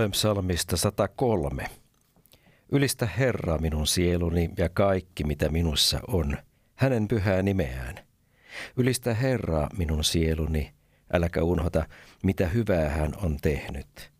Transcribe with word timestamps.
Luen 0.00 0.10
psalmista 0.10 0.76
103. 0.76 1.66
Ylistä 2.72 3.06
Herraa 3.06 3.58
minun 3.58 3.86
sieluni 3.86 4.50
ja 4.58 4.68
kaikki, 4.68 5.24
mitä 5.24 5.48
minussa 5.48 6.00
on, 6.08 6.36
hänen 6.74 7.08
pyhää 7.08 7.42
nimeään. 7.42 7.98
Ylistä 8.76 9.14
Herraa 9.14 9.68
minun 9.78 10.04
sieluni, 10.04 10.72
äläkä 11.12 11.42
unhota, 11.42 11.86
mitä 12.22 12.48
hyvää 12.48 12.88
hän 12.88 13.12
on 13.22 13.36
tehnyt. 13.42 14.12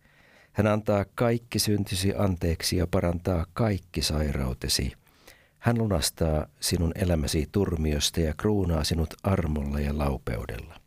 Hän 0.53 0.67
antaa 0.67 1.05
kaikki 1.14 1.59
syntisi 1.59 2.15
anteeksi 2.19 2.77
ja 2.77 2.87
parantaa 2.87 3.47
kaikki 3.53 4.03
sairautesi. 4.03 4.92
Hän 5.59 5.78
lunastaa 5.78 6.47
sinun 6.61 6.92
elämäsi 6.94 7.48
turmiosta 7.53 8.20
ja 8.20 8.34
kruunaa 8.34 8.84
sinut 8.84 9.15
armolla 9.22 9.81
ja 9.81 9.98
laupeudella. 9.98 10.80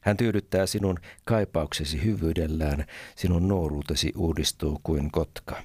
Hän 0.00 0.16
tyydyttää 0.16 0.66
sinun 0.66 0.98
kaipauksesi 1.24 2.04
hyvyydellään, 2.04 2.84
sinun 3.16 3.48
nuoruutesi 3.48 4.12
uudistuu 4.16 4.80
kuin 4.82 5.10
kotka. 5.10 5.62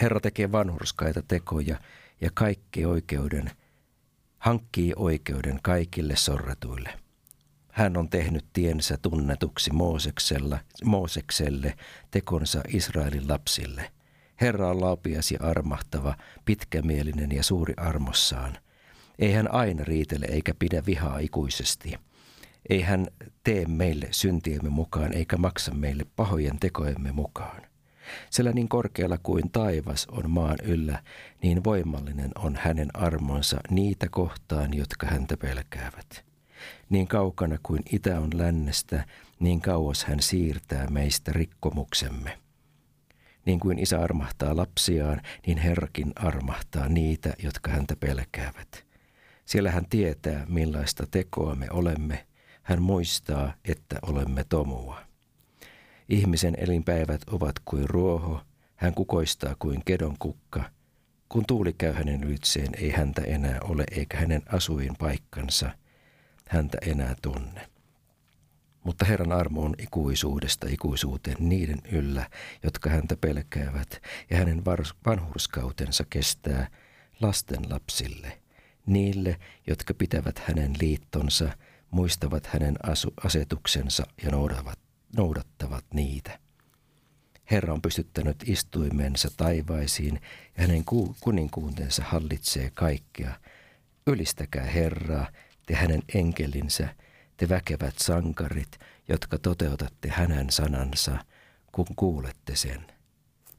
Herra 0.00 0.20
tekee 0.20 0.52
vanhurskaita 0.52 1.22
tekoja 1.22 1.80
ja 2.20 2.30
kaikki 2.34 2.84
oikeuden, 2.84 3.50
hankkii 4.38 4.92
oikeuden 4.96 5.58
kaikille 5.62 6.16
sorretuille. 6.16 6.90
Hän 7.72 7.96
on 7.96 8.08
tehnyt 8.08 8.44
tiensä 8.52 8.98
tunnetuksi 9.02 9.72
Mooseksella, 9.72 10.58
Moosekselle, 10.84 11.74
tekonsa 12.10 12.60
Israelin 12.68 13.28
lapsille. 13.28 13.92
Herra 14.40 14.68
on 14.68 14.80
laupias 14.80 15.30
ja 15.30 15.38
armahtava, 15.42 16.16
pitkämielinen 16.44 17.32
ja 17.32 17.42
suuri 17.42 17.74
armossaan. 17.76 18.58
Ei 19.18 19.32
hän 19.32 19.54
aina 19.54 19.84
riitele 19.84 20.26
eikä 20.26 20.54
pidä 20.58 20.82
vihaa 20.86 21.18
ikuisesti– 21.18 21.94
ei 22.68 22.80
hän 22.80 23.06
tee 23.44 23.64
meille 23.66 24.08
syntiemme 24.10 24.68
mukaan 24.68 25.12
eikä 25.12 25.36
maksa 25.36 25.74
meille 25.74 26.06
pahojen 26.16 26.58
tekojemme 26.58 27.12
mukaan. 27.12 27.62
Sillä 28.30 28.52
niin 28.52 28.68
korkealla 28.68 29.18
kuin 29.22 29.50
taivas 29.50 30.06
on 30.10 30.30
maan 30.30 30.58
yllä, 30.62 31.02
niin 31.42 31.64
voimallinen 31.64 32.30
on 32.34 32.56
hänen 32.56 32.88
armonsa 32.94 33.60
niitä 33.70 34.06
kohtaan, 34.10 34.74
jotka 34.74 35.06
häntä 35.06 35.36
pelkäävät. 35.36 36.24
Niin 36.90 37.08
kaukana 37.08 37.58
kuin 37.62 37.82
itä 37.92 38.20
on 38.20 38.30
lännestä, 38.34 39.04
niin 39.40 39.60
kauas 39.60 40.04
hän 40.04 40.20
siirtää 40.20 40.86
meistä 40.90 41.32
rikkomuksemme. 41.32 42.38
Niin 43.44 43.60
kuin 43.60 43.78
isä 43.78 44.00
armahtaa 44.00 44.56
lapsiaan, 44.56 45.20
niin 45.46 45.58
Herrakin 45.58 46.12
armahtaa 46.16 46.88
niitä, 46.88 47.34
jotka 47.42 47.70
häntä 47.70 47.96
pelkäävät. 47.96 48.84
Siellä 49.44 49.70
hän 49.70 49.86
tietää, 49.90 50.46
millaista 50.48 51.06
tekoa 51.10 51.54
me 51.54 51.66
olemme, 51.70 52.27
hän 52.68 52.82
muistaa, 52.82 53.52
että 53.64 53.98
olemme 54.02 54.44
tomua. 54.44 55.00
Ihmisen 56.08 56.54
elinpäivät 56.58 57.20
ovat 57.26 57.54
kuin 57.64 57.90
ruoho, 57.90 58.40
hän 58.76 58.94
kukoistaa 58.94 59.56
kuin 59.58 59.82
kedon 59.84 60.16
kukka. 60.18 60.64
Kun 61.28 61.44
tuuli 61.46 61.72
käy 61.72 61.92
hänen 61.92 62.24
ylitseen, 62.24 62.68
ei 62.76 62.90
häntä 62.90 63.22
enää 63.22 63.58
ole 63.62 63.84
eikä 63.90 64.16
hänen 64.16 64.42
asuin 64.52 64.96
paikkansa 64.98 65.70
häntä 66.48 66.78
enää 66.82 67.14
tunne. 67.22 67.68
Mutta 68.84 69.04
Herran 69.04 69.32
armo 69.32 69.62
on 69.62 69.74
ikuisuudesta 69.78 70.66
ikuisuuteen 70.70 71.36
niiden 71.40 71.80
yllä, 71.92 72.30
jotka 72.62 72.90
häntä 72.90 73.16
pelkäävät, 73.20 74.02
ja 74.30 74.36
hänen 74.36 74.62
vanhurskautensa 75.06 76.04
kestää 76.10 76.68
lasten 77.20 77.70
lapsille, 77.70 78.38
niille, 78.86 79.36
jotka 79.66 79.94
pitävät 79.94 80.38
hänen 80.38 80.72
liittonsa– 80.80 81.50
muistavat 81.90 82.46
hänen 82.46 82.76
asetuksensa 83.24 84.06
ja 84.22 84.30
noudattavat, 84.30 84.78
noudattavat 85.16 85.84
niitä. 85.94 86.38
Herra 87.50 87.74
on 87.74 87.82
pystyttänyt 87.82 88.36
istuimensa 88.46 89.28
taivaisiin 89.36 90.20
ja 90.56 90.62
hänen 90.62 90.84
ku- 90.84 91.16
kuninkuutensa 91.20 92.04
hallitsee 92.04 92.70
kaikkea. 92.74 93.34
Ylistäkää 94.06 94.64
Herraa, 94.64 95.28
te 95.66 95.74
hänen 95.74 96.02
enkelinsä, 96.14 96.88
te 97.36 97.48
väkevät 97.48 97.98
sankarit, 97.98 98.78
jotka 99.08 99.38
toteutatte 99.38 100.08
hänen 100.08 100.50
sanansa, 100.50 101.24
kun 101.72 101.86
kuulette 101.96 102.56
sen. 102.56 102.86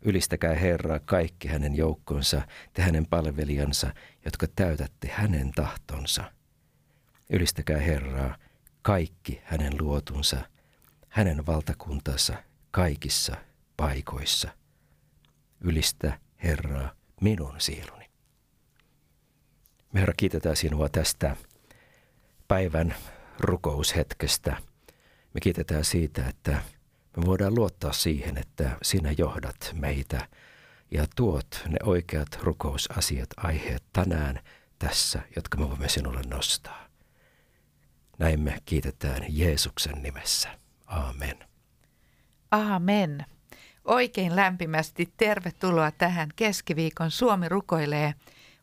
Ylistäkää 0.01 0.55
Herraa 0.55 0.99
kaikki 0.99 1.47
hänen 1.47 1.75
joukkonsa, 1.75 2.41
te 2.73 2.81
hänen 2.81 3.05
palvelijansa, 3.05 3.93
jotka 4.25 4.47
täytätte 4.55 5.07
hänen 5.07 5.51
tahtonsa– 5.51 6.31
Ylistäkää 7.29 7.79
Herraa, 7.79 8.37
kaikki 8.81 9.41
hänen 9.43 9.73
luotunsa, 9.79 10.37
hänen 11.09 11.45
valtakuntansa 11.45 12.43
kaikissa 12.71 13.35
paikoissa. 13.77 14.49
Ylistä 15.61 16.19
Herraa 16.43 16.91
minun 17.21 17.55
sieluni. 17.57 18.09
Me 19.93 19.99
Herra, 19.99 20.13
kiitetään 20.17 20.55
sinua 20.55 20.89
tästä 20.89 21.35
päivän 22.47 22.95
rukoushetkestä. 23.39 24.57
Me 25.33 25.39
kiitetään 25.41 25.85
siitä, 25.85 26.27
että 26.27 26.51
me 27.17 27.25
voidaan 27.25 27.55
luottaa 27.55 27.93
siihen, 27.93 28.37
että 28.37 28.77
sinä 28.81 29.11
johdat 29.17 29.71
meitä 29.73 30.27
ja 30.91 31.05
tuot 31.15 31.63
ne 31.67 31.77
oikeat 31.83 32.39
rukousasiat, 32.41 33.29
aiheet 33.37 33.83
tänään 33.93 34.39
tässä, 34.79 35.21
jotka 35.35 35.57
me 35.57 35.69
voimme 35.69 35.89
sinulle 35.89 36.21
nostaa. 36.27 36.88
Näin 38.19 38.39
me 38.39 38.57
kiitetään 38.65 39.25
Jeesuksen 39.29 40.03
nimessä. 40.03 40.49
Aamen. 40.87 41.37
Aamen. 42.51 43.25
Oikein 43.85 44.35
lämpimästi 44.35 45.13
tervetuloa 45.17 45.91
tähän 45.91 46.29
keskiviikon 46.35 47.11
Suomi 47.11 47.49
rukoilee 47.49 48.13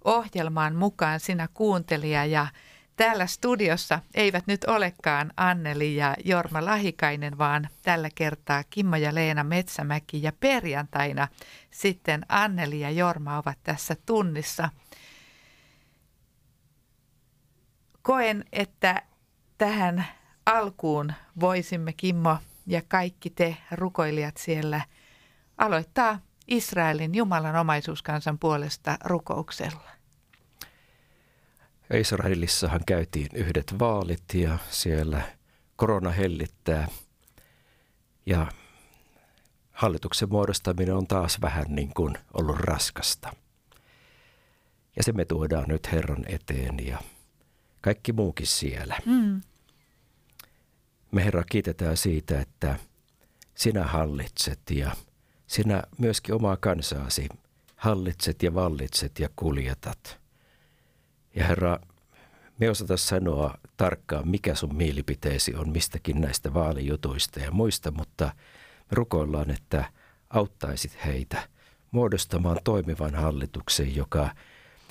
ohjelmaan 0.04 0.74
mukaan 0.74 1.20
sinä 1.20 1.48
kuuntelija 1.54 2.24
ja 2.24 2.46
Täällä 2.96 3.26
studiossa 3.26 4.00
eivät 4.14 4.46
nyt 4.46 4.64
olekaan 4.64 5.32
Anneli 5.36 5.96
ja 5.96 6.16
Jorma 6.24 6.64
Lahikainen, 6.64 7.38
vaan 7.38 7.68
tällä 7.82 8.08
kertaa 8.14 8.64
Kimmo 8.70 8.96
ja 8.96 9.14
Leena 9.14 9.44
Metsämäki 9.44 10.22
ja 10.22 10.32
perjantaina 10.40 11.28
sitten 11.70 12.26
Anneli 12.28 12.80
ja 12.80 12.90
Jorma 12.90 13.38
ovat 13.38 13.58
tässä 13.62 13.96
tunnissa. 14.06 14.68
Koen, 18.02 18.44
että 18.52 19.02
tähän 19.58 20.06
alkuun 20.46 21.12
voisimme, 21.40 21.92
Kimmo 21.92 22.36
ja 22.66 22.82
kaikki 22.88 23.30
te 23.30 23.56
rukoilijat 23.70 24.36
siellä, 24.36 24.80
aloittaa 25.58 26.18
Israelin 26.48 27.14
Jumalan 27.14 27.56
omaisuuskansan 27.56 28.38
puolesta 28.38 28.98
rukouksella. 29.04 29.90
Israelissahan 31.94 32.80
käytiin 32.86 33.28
yhdet 33.34 33.74
vaalit 33.78 34.34
ja 34.34 34.58
siellä 34.70 35.22
korona 35.76 36.10
hellittää 36.10 36.88
ja 38.26 38.46
hallituksen 39.72 40.28
muodostaminen 40.28 40.94
on 40.94 41.06
taas 41.06 41.40
vähän 41.40 41.66
niin 41.68 41.94
kuin 41.94 42.14
ollut 42.34 42.56
raskasta. 42.56 43.32
Ja 44.96 45.02
se 45.02 45.12
me 45.12 45.24
tuodaan 45.24 45.64
nyt 45.68 45.92
Herran 45.92 46.24
eteen 46.28 46.86
ja 46.86 46.98
kaikki 47.86 48.12
muukin 48.12 48.46
siellä. 48.46 48.98
Mm. 49.06 49.40
Me 51.12 51.24
Herra 51.24 51.44
kiitetään 51.50 51.96
siitä, 51.96 52.40
että 52.40 52.78
sinä 53.54 53.84
hallitset 53.84 54.60
ja 54.70 54.96
sinä 55.46 55.82
myöskin 55.98 56.34
omaa 56.34 56.56
kansaasi 56.56 57.28
hallitset 57.76 58.42
ja 58.42 58.54
vallitset 58.54 59.18
ja 59.18 59.28
kuljetat. 59.36 60.20
Ja 61.34 61.46
Herra, 61.46 61.78
me 62.58 62.70
osata 62.70 62.96
sanoa 62.96 63.58
tarkkaan, 63.76 64.28
mikä 64.28 64.54
sun 64.54 64.76
mielipiteesi 64.76 65.54
on 65.54 65.68
mistäkin 65.70 66.20
näistä 66.20 66.54
vaalijutuista 66.54 67.40
ja 67.40 67.50
muista, 67.50 67.90
mutta 67.90 68.24
me 68.78 68.90
rukoillaan, 68.90 69.50
että 69.50 69.84
auttaisit 70.30 70.98
heitä 71.04 71.48
muodostamaan 71.90 72.58
toimivan 72.64 73.14
hallituksen, 73.14 73.96
joka 73.96 74.30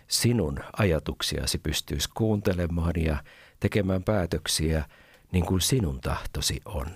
sinun 0.07 0.60
ajatuksiasi 0.78 1.57
pystyisi 1.57 2.10
kuuntelemaan 2.16 2.94
ja 2.96 3.24
tekemään 3.60 4.04
päätöksiä 4.04 4.86
niin 5.31 5.46
kuin 5.46 5.62
sinun 5.62 6.02
tahtosi 6.02 6.62
on, 6.66 6.88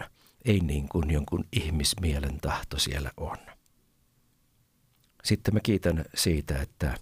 ei 0.46 0.60
niin 0.60 0.90
kuin 0.90 1.12
jonkun 1.12 1.46
ihmismielen 1.54 2.40
tahto 2.40 2.80
siellä 2.80 3.12
on. 3.18 3.38
Sitten 5.24 5.54
mä 5.54 5.60
kiitän 5.60 6.06
siitä, 6.16 6.62
että 6.62 6.98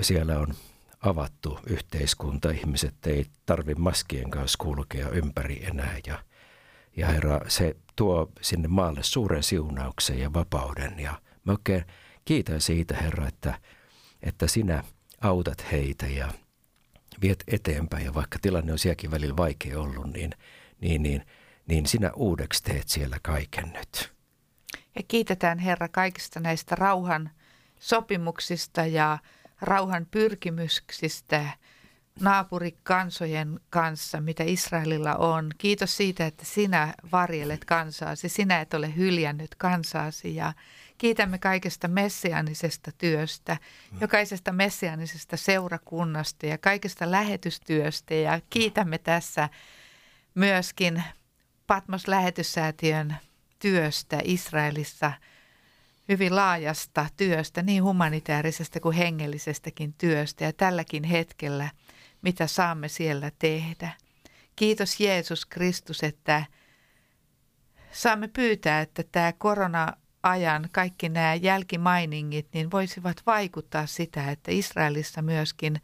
siellä 0.00 0.38
on 0.38 0.54
avattu 1.00 1.58
yhteiskunta. 1.66 2.50
Ihmiset 2.50 3.06
ei 3.06 3.26
tarvi 3.46 3.74
maskien 3.74 4.30
kanssa 4.30 4.58
kulkea 4.58 5.08
ympäri 5.08 5.64
enää 5.64 5.98
ja, 6.06 6.18
ja 6.96 7.06
Herra, 7.06 7.40
se 7.48 7.76
tuo 7.96 8.32
sinne 8.40 8.68
maalle 8.68 9.02
suuren 9.02 9.42
siunauksen 9.42 10.18
ja 10.18 10.32
vapauden. 10.32 11.00
Ja 11.00 11.20
mä 11.44 11.52
oikein 11.52 11.84
kiitän 12.24 12.60
siitä, 12.60 12.96
Herra, 12.96 13.28
että, 13.28 13.58
että 14.22 14.46
sinä 14.46 14.84
autat 15.20 15.72
heitä 15.72 16.06
ja 16.06 16.28
viet 17.22 17.44
eteenpäin. 17.46 18.04
Ja 18.04 18.14
vaikka 18.14 18.38
tilanne 18.42 18.72
on 18.72 18.78
sielläkin 18.78 19.10
välillä 19.10 19.36
vaikea 19.36 19.80
ollut, 19.80 20.12
niin, 20.12 20.30
niin, 20.80 21.02
niin, 21.02 21.26
niin 21.66 21.86
sinä 21.86 22.10
uudeksi 22.16 22.62
teet 22.62 22.88
siellä 22.88 23.18
kaiken 23.22 23.72
nyt. 23.72 24.12
Ja 24.96 25.02
kiitetään 25.08 25.58
Herra 25.58 25.88
kaikista 25.88 26.40
näistä 26.40 26.74
rauhan 26.74 27.30
sopimuksista 27.80 28.86
ja 28.86 29.18
rauhan 29.60 30.06
pyrkimyksistä 30.10 31.48
naapurikansojen 32.20 33.60
kanssa, 33.70 34.20
mitä 34.20 34.44
Israelilla 34.46 35.14
on. 35.14 35.50
Kiitos 35.58 35.96
siitä, 35.96 36.26
että 36.26 36.44
sinä 36.44 36.94
varjelet 37.12 37.64
kansaasi, 37.64 38.28
sinä 38.28 38.60
et 38.60 38.74
ole 38.74 38.96
hyljännyt 38.96 39.54
kansaasi 39.54 40.34
ja 40.34 40.52
kiitämme 40.98 41.38
kaikesta 41.38 41.88
messianisesta 41.88 42.92
työstä, 42.98 43.56
jokaisesta 44.00 44.52
messianisesta 44.52 45.36
seurakunnasta 45.36 46.46
ja 46.46 46.58
kaikesta 46.58 47.10
lähetystyöstä. 47.10 48.14
Ja 48.14 48.40
kiitämme 48.50 48.98
tässä 48.98 49.48
myöskin 50.34 51.02
Patmos 51.66 52.08
lähetyssäätiön 52.08 53.16
työstä 53.58 54.20
Israelissa– 54.24 55.12
hyvin 56.08 56.36
laajasta 56.36 57.06
työstä, 57.16 57.62
niin 57.62 57.82
humanitaarisesta 57.82 58.80
kuin 58.80 58.96
hengellisestäkin 58.96 59.94
työstä. 59.98 60.44
Ja 60.44 60.52
tälläkin 60.52 61.04
hetkellä, 61.04 61.70
mitä 62.22 62.46
saamme 62.46 62.88
siellä 62.88 63.30
tehdä. 63.38 63.90
Kiitos 64.56 65.00
Jeesus 65.00 65.46
Kristus, 65.46 66.02
että 66.02 66.44
saamme 67.92 68.28
pyytää, 68.28 68.80
että 68.80 69.02
tämä 69.12 69.32
korona-ajan 70.26 70.68
kaikki 70.72 71.08
nämä 71.08 71.34
jälkimainingit 71.34 72.46
niin 72.52 72.70
voisivat 72.70 73.16
vaikuttaa 73.26 73.86
sitä, 73.86 74.30
että 74.30 74.52
Israelissa 74.52 75.22
myöskin 75.22 75.80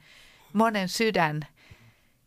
monen 0.53 0.89
sydän– 0.89 1.41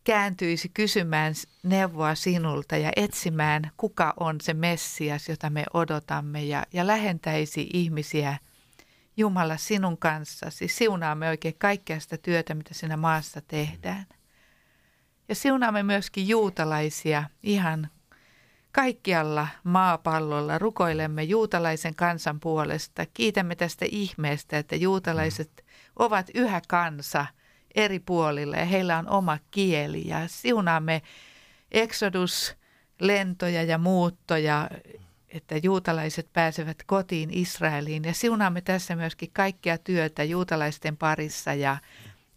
kääntyisi 0.04 0.68
kysymään 0.68 1.34
neuvoa 1.62 2.14
sinulta 2.14 2.76
ja 2.76 2.90
etsimään, 2.96 3.70
kuka 3.76 4.14
on 4.20 4.40
se 4.40 4.54
Messias, 4.54 5.28
jota 5.28 5.50
me 5.50 5.64
odotamme 5.74 6.44
ja, 6.44 6.66
ja 6.72 6.86
lähentäisi 6.86 7.70
ihmisiä 7.72 8.38
Jumala 9.16 9.56
sinun 9.56 9.98
kanssasi. 9.98 10.68
Siunaamme 10.68 11.28
oikein 11.28 11.54
kaikkea 11.58 12.00
sitä 12.00 12.16
työtä, 12.18 12.54
mitä 12.54 12.74
siinä 12.74 12.96
maassa 12.96 13.40
tehdään. 13.40 14.06
Ja 15.28 15.34
siunaamme 15.34 15.82
myöskin 15.82 16.28
juutalaisia 16.28 17.24
ihan 17.42 17.88
kaikkialla 18.76 19.48
maapallolla. 19.64 20.58
Rukoilemme 20.58 21.22
juutalaisen 21.22 21.94
kansan 21.94 22.40
puolesta. 22.40 23.06
Kiitämme 23.14 23.56
tästä 23.56 23.86
ihmeestä, 23.90 24.58
että 24.58 24.76
juutalaiset 24.76 25.64
ovat 25.98 26.26
yhä 26.34 26.60
kansa– 26.68 27.26
eri 27.76 27.98
puolilla 27.98 28.56
ja 28.56 28.64
heillä 28.64 28.98
on 28.98 29.08
oma 29.08 29.38
kieli 29.50 30.08
ja 30.08 30.28
siunaamme 30.28 31.02
Exodus 31.72 32.54
lentoja 33.00 33.62
ja 33.62 33.78
muuttoja, 33.78 34.70
että 35.28 35.56
juutalaiset 35.62 36.32
pääsevät 36.32 36.76
kotiin 36.86 37.30
Israeliin 37.32 38.04
ja 38.04 38.14
siunaamme 38.14 38.60
tässä 38.60 38.96
myöskin 38.96 39.30
kaikkea 39.32 39.78
työtä 39.78 40.24
juutalaisten 40.24 40.96
parissa 40.96 41.54
ja, 41.54 41.76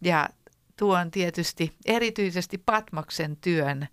ja 0.02 0.30
tuon 0.76 1.12
tietysti 1.12 1.74
erityisesti 1.86 2.58
Patmoksen 2.58 3.38
työn 3.38 3.88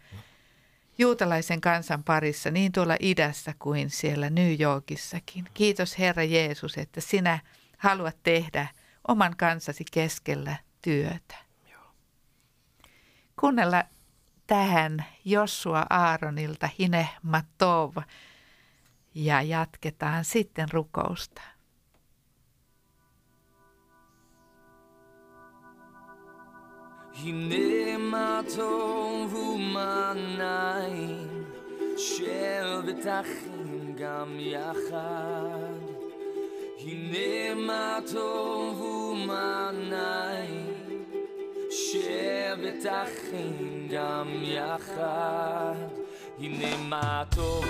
juutalaisen 0.99 1.61
kansan 1.61 2.05
parissa 2.05 2.51
niin 2.51 2.73
tuolla 2.73 2.97
idässä 3.01 3.55
kuin 3.59 3.91
siellä 3.91 4.31
New 4.31 4.61
Yorkissakin. 4.61 5.45
Kiitos 5.55 5.99
Herra 5.99 6.25
Jeesus, 6.25 6.79
että 6.79 7.01
sinä 7.01 7.39
haluat 7.79 8.17
tehdä 8.23 8.67
oman 9.09 9.37
kansasi 9.37 9.85
keskellä 9.93 10.57
työtä. 10.83 11.37
Kuunnella 13.41 13.85
tähän 14.47 15.05
Joshua 15.25 15.87
Aaronilta 15.91 16.69
Hine 16.79 17.09
Matov 17.23 17.97
ja 19.15 19.43
jatketaan 19.43 20.25
sitten 20.25 20.69
rukousta. 20.73 21.43
הנה 27.25 27.99
מה 27.99 28.41
טוב 28.57 29.35
ומה 29.35 30.13
נעים, 30.39 31.45
שבטחים 31.97 33.95
גם 33.97 34.37
יחד. 34.39 35.97
הנה 36.87 37.55
מה 37.55 37.99
טוב 38.13 38.81
ומה 38.81 39.71
נעים 39.91 40.77
שבת 41.71 42.87
אחים 42.87 43.89
גם 43.91 44.29
יחד 44.43 45.75
הנה 46.39 46.77
מה 46.89 47.23
טוב, 47.37 47.65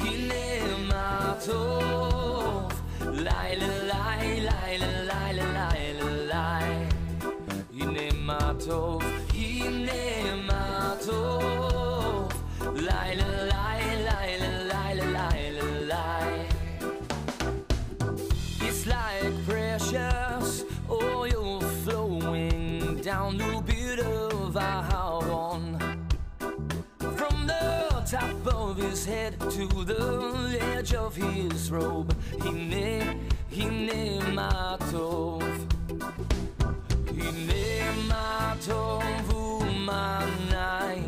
הנה 0.00 0.76
מה 0.88 1.34
טוב 1.46 2.72
לילה 3.02 3.66
לילה 3.82 4.52
לילה 4.78 5.32
לילה 5.32 6.02
לילה 6.26 6.83
הנה 7.73 8.13
מה 8.15 8.51
טוב, 8.65 9.03
הנה 9.33 10.35
מה 10.47 10.93
טוב 11.05 12.33
לילה 12.75 13.43
לילה 13.45 14.27
לילה 14.63 15.05
לילה 15.05 15.29
It's 18.61 18.85
like 18.85 19.33
precious 19.45 20.63
oil 20.89 21.59
flowing 21.83 23.01
down 23.01 23.37
the 23.37 23.61
beard 23.67 23.99
of 23.99 24.55
Aaron. 24.55 25.63
From 27.17 27.37
the 27.47 27.67
top 28.15 28.41
of 28.53 28.77
his 28.77 29.05
head 29.05 29.33
to 29.55 29.65
the 29.91 30.59
edge 30.75 30.93
of 30.93 31.15
his 31.15 31.71
robe, 31.71 32.13
Hine, 32.41 33.29
Hine 37.24 38.06
Matov. 38.08 39.00
Hine 39.00 39.14
Matov 39.14 39.14
umanai, 40.14 41.00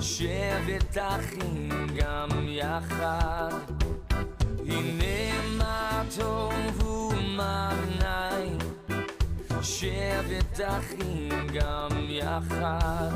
שבת 0.00 0.98
אחים 0.98 1.68
גם 1.96 2.28
יחד. 2.48 3.52
הנה 4.66 5.42
מה 5.58 6.02
טוב 6.16 6.84
ומה 6.84 7.70
נעים, 7.98 8.58
שבת 9.62 10.60
אחים 10.60 11.46
גם 11.54 11.88
יחד. 12.08 13.10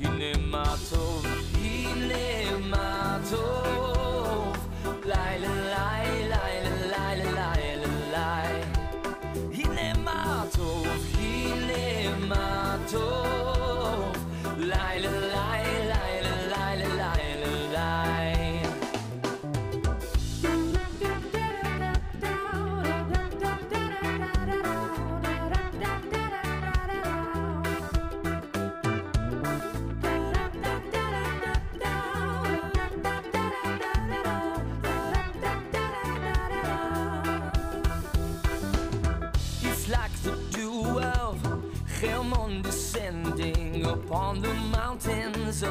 הנה 0.00 0.38
מה 0.46 0.74
טוב, 0.90 1.26
הנה 1.54 2.58
מה 2.70 3.18
טוב, 3.30 3.87
더 12.90 13.27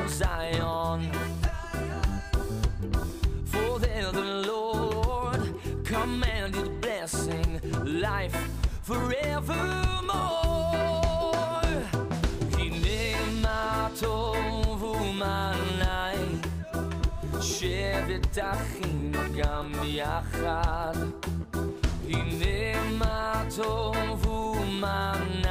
of 0.06 0.08
Zion. 0.08 1.10
For 3.46 3.80
there 3.80 4.12
the 4.12 4.44
Lord 4.46 5.42
commanded 5.84 6.80
blessing, 6.80 7.60
life 7.84 8.36
forevermore. 8.82 10.12
Hine 12.56 13.16
matov 13.42 14.80
umanai, 14.82 16.20
שבת 17.40 18.38
אחים 18.38 19.12
גם 19.36 19.72
יחד. 19.84 20.94
הנה 22.08 22.82
מה 22.98 23.44
טוב 23.56 24.26
ומעני, 24.26 25.45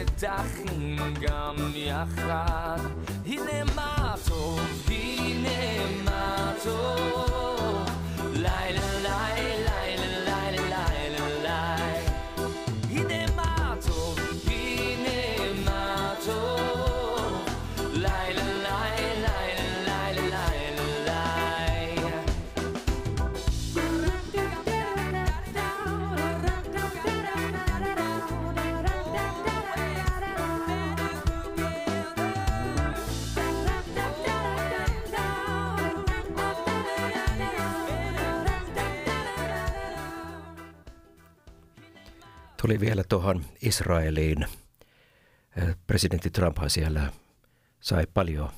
שבת 0.00 0.24
אחים 0.26 0.96
גם 1.20 1.54
יחד. 1.74 2.78
הנה 3.26 3.64
מה 3.74 4.14
טוב, 4.28 4.60
הנה 4.88 5.86
מה 6.04 6.52
טוב, 6.64 7.59
Tuli 42.71 42.79
vielä 42.79 43.03
tuohon 43.03 43.45
Israeliin. 43.61 44.47
Presidentti 45.87 46.29
Trumphan 46.29 46.69
siellä 46.69 47.11
sai 47.79 48.07
paljon 48.13 48.49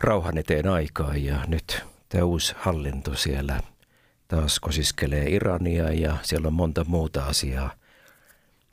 rauhan 0.00 0.38
eteen 0.38 0.68
aikaa 0.68 1.16
ja 1.16 1.44
nyt 1.46 1.84
tämä 2.08 2.24
uusi 2.24 2.54
hallinto 2.58 3.14
siellä 3.14 3.60
taas 4.28 4.60
kosiskelee 4.60 5.30
Irania 5.30 5.92
ja 5.92 6.16
siellä 6.22 6.46
on 6.46 6.52
monta 6.52 6.84
muuta 6.84 7.24
asiaa 7.24 7.70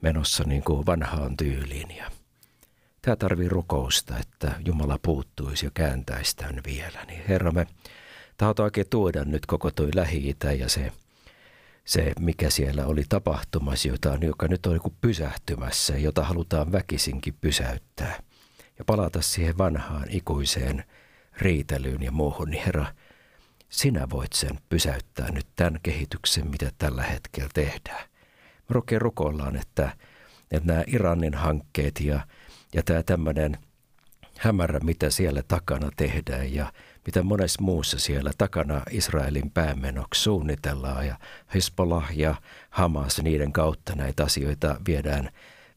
menossa 0.02 0.44
niin 0.44 0.64
kuin 0.64 0.86
vanhaan 0.86 1.38
tyyliin. 1.38 1.96
Ja 1.98 2.12
tämä 3.02 3.16
tarvii 3.16 3.50
rukousta, 3.50 4.18
että 4.18 4.52
Jumala 4.66 5.00
puuttuisi 5.02 5.66
ja 5.66 5.72
kääntäisi 5.74 6.36
tämän 6.36 6.62
vielä. 6.66 7.06
Niin 7.08 7.24
Herra, 7.28 7.52
me 7.52 7.68
tahotaan 8.38 8.66
oikein 8.66 8.90
tuoda 8.90 9.26
nyt 9.26 9.46
koko 9.46 9.72
toi 9.72 9.90
lähi 9.96 10.36
ja 10.60 10.70
se– 10.70 10.92
se, 11.86 12.14
mikä 12.20 12.50
siellä 12.50 12.86
oli 12.86 13.04
tapahtumassa, 13.10 13.88
jota, 13.88 14.18
joka 14.22 14.48
nyt 14.48 14.66
on 14.66 14.80
pysähtymässä, 15.02 15.98
jota 15.98 16.24
halutaan 16.24 16.72
väkisinkin 16.72 17.34
pysäyttää. 17.42 18.20
Ja 18.80 18.86
palata 18.86 19.22
siihen 19.22 19.58
vanhaan 19.58 20.06
ikuiseen 20.10 20.84
riitelyyn 21.38 22.04
ja 22.04 22.12
muuhun, 22.12 22.50
niin 22.50 22.64
Herra, 22.66 22.86
sinä 23.70 24.08
voit 24.10 24.34
sen 24.34 24.60
pysäyttää 24.70 25.32
nyt 25.32 25.48
tämän 25.56 25.80
kehityksen, 25.84 26.48
mitä 26.48 26.72
tällä 26.78 27.04
hetkellä 27.04 27.50
tehdään. 27.54 28.10
Me 28.70 28.76
oikein 28.76 29.02
rukoillaan, 29.02 29.56
että, 29.56 29.98
että 30.52 30.68
nämä 30.68 30.84
Iranin 30.88 31.34
hankkeet 31.34 32.00
ja, 32.00 32.28
ja 32.74 32.84
tämä 32.84 33.04
tämmöinen 33.04 33.58
hämärä, 34.38 34.80
mitä 34.80 35.10
siellä 35.10 35.44
takana 35.48 35.90
tehdään 35.98 36.54
ja 36.54 36.74
mitä 37.06 37.24
monessa 37.24 37.62
muussa 37.62 38.00
siellä 38.00 38.32
takana 38.38 38.82
Israelin 38.90 39.52
päämenoksi 39.52 40.24
suunnitellaan 40.24 41.08
ja 41.08 41.20
Hezbollah 41.54 42.18
ja 42.18 42.36
Hamas 42.70 43.22
niiden 43.22 43.54
kautta 43.54 43.96
näitä 43.96 44.24
asioita 44.24 44.82
viedään 44.88 45.30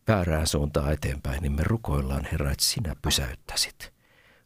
väärään 0.08 0.46
suuntaan 0.46 0.92
eteenpäin, 0.92 1.42
niin 1.42 1.52
me 1.52 1.62
rukoillaan 1.64 2.28
Herra, 2.32 2.50
että 2.50 2.64
sinä 2.64 2.96
pysäyttäisit. 3.02 3.92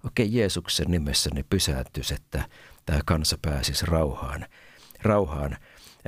Okei, 0.07 0.35
Jeesuksen 0.35 0.87
nimessä 0.89 1.31
ne 1.35 1.45
pysäyttyisi, 1.51 2.15
että 2.15 2.45
tämä 2.87 3.01
kansa 3.05 3.39
pääsisi 3.43 3.87
rauhaan, 3.87 4.47
rauhaan 5.03 5.57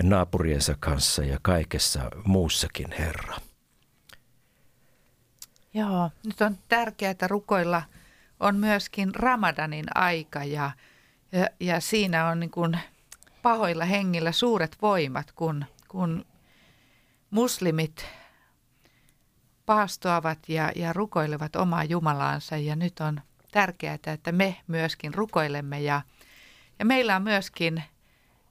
naapuriensa 0.03 0.77
kanssa 0.81 1.25
ja 1.25 1.39
kaikessa 1.43 2.11
muussakin, 2.25 2.93
Herra. 2.99 3.37
Joo, 5.75 6.11
nyt 6.27 6.41
on 6.41 6.59
tärkeää 6.69 7.15
rukoilla– 7.29 7.83
on 8.41 8.57
myöskin 8.57 9.15
Ramadanin 9.15 9.85
aika 9.95 10.45
ja, 10.45 10.71
ja, 11.33 11.49
ja 11.61 11.81
siinä 11.81 12.27
on 12.27 12.41
niin 12.41 12.51
kuin 12.51 12.79
pahoilla 13.43 13.85
hengillä 13.85 14.33
suuret 14.33 14.77
voimat, 14.83 15.33
kun, 15.33 15.65
kun 15.89 16.25
muslimit 17.31 18.07
paastoavat 19.67 20.39
ja, 20.49 20.73
ja 20.77 20.93
rukoilevat 20.93 21.57
omaa 21.57 21.85
Jumalaansa 21.85 22.57
ja 22.57 22.77
nyt 22.77 23.01
on 23.01 23.21
tärkeää, 23.53 23.99
että 24.07 24.33
me 24.33 24.57
myöskin 24.67 25.15
rukoilemme 25.15 25.81
ja, 25.81 26.03
ja 26.79 26.85
meillä 26.85 27.17
on 27.17 27.23
myöskin 27.23 27.83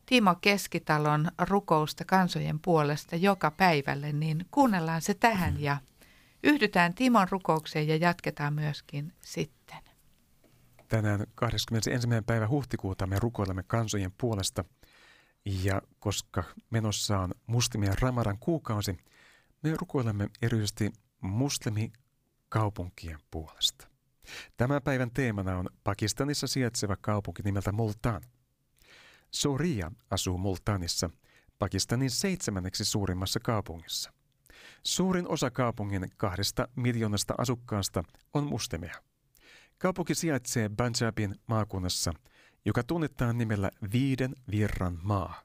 Timo 0.06 0.36
Keskitalon 0.42 1.32
rukousta 1.38 2.06
kansojen 2.06 2.60
puolesta 2.60 3.16
joka 3.16 3.52
päivälle, 3.52 4.14
niin 4.14 4.46
kuunnellaan 4.52 5.02
se 5.02 5.14
tähän 5.14 5.62
ja 5.62 5.78
Yhdytään 6.44 6.94
Timon 6.94 7.28
rukoukseen 7.30 7.88
ja 7.88 7.96
jatketaan 7.96 8.54
myöskin 8.54 9.14
sitten. 9.22 9.63
Tänään 10.94 11.26
21. 11.36 12.08
päivä 12.26 12.48
huhtikuuta 12.48 13.08
me 13.08 13.20
rukoilemme 13.20 13.64
kansojen 13.68 14.12
puolesta. 14.18 14.66
Ja 15.46 15.82
koska 16.00 16.44
menossa 16.70 17.20
on 17.20 17.32
muslimien 17.48 17.96
Ramadan 18.02 18.38
kuukausi, 18.40 18.98
me 19.64 19.76
rukoilemme 19.80 20.30
erityisesti 20.42 20.94
muslimikaupunkien 21.22 23.20
puolesta. 23.32 23.88
Tämän 24.58 24.82
päivän 24.82 25.12
teemana 25.12 25.58
on 25.58 25.70
Pakistanissa 25.84 26.48
sijaitseva 26.48 26.98
kaupunki 27.02 27.44
nimeltä 27.44 27.72
Multan. 27.72 28.22
Soria 29.32 29.92
asuu 30.12 30.38
Multanissa, 30.38 31.10
Pakistanin 31.60 32.12
seitsemänneksi 32.12 32.86
suurimmassa 32.86 33.40
kaupungissa– 33.40 34.14
Suurin 34.84 35.28
osa 35.28 35.52
kaupungin 35.52 36.12
kahdesta 36.18 36.68
miljoonasta 36.76 37.34
asukkaasta 37.38 38.04
on 38.34 38.44
muslimeja. 38.44 39.13
Kaupunki 39.84 40.16
sijaitsee 40.16 40.70
Banjabin 40.70 41.36
maakunnassa, 41.48 42.14
joka 42.66 42.84
tunnetaan 42.84 43.38
nimellä 43.38 43.72
Viiden 43.94 44.36
virran 44.52 45.00
maa. 45.02 45.42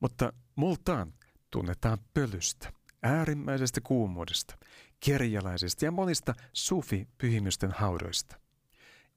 Mutta 0.00 0.32
Multaan 0.56 1.14
tunnetaan 1.50 1.98
pölystä, 2.14 2.72
äärimmäisestä 3.02 3.80
kuumuudesta, 3.80 4.58
kerjäläisistä 5.04 5.84
ja 5.84 5.90
monista 5.90 6.34
sufi-pyhimysten 6.52 7.70
haudoista. 7.70 8.40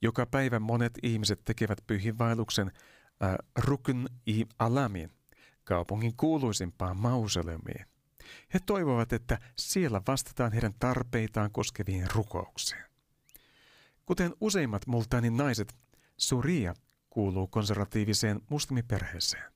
Joka 0.01 0.25
päivä 0.25 0.60
monet 0.60 0.93
ihmiset 1.03 1.41
tekevät 1.45 1.77
pyhiinvaelluksen 1.88 2.67
äh, 3.24 3.36
Rukun 3.57 4.10
i 4.27 4.45
Alamin, 4.60 5.12
kaupungin 5.63 6.15
kuuluisimpaan 6.17 6.98
mausoleumiin. 6.98 7.86
He 8.53 8.60
toivovat, 8.65 9.13
että 9.13 9.39
siellä 9.57 10.01
vastataan 10.07 10.51
heidän 10.51 10.74
tarpeitaan 10.79 11.51
koskeviin 11.51 12.07
rukouksiin. 12.13 12.90
Kuten 14.12 14.34
useimmat 14.41 14.88
multanin 14.88 15.38
naiset, 15.38 15.75
Suria 16.18 16.74
kuuluu 17.10 17.48
konservatiiviseen 17.48 18.41
muslimiperheeseen. 18.50 19.53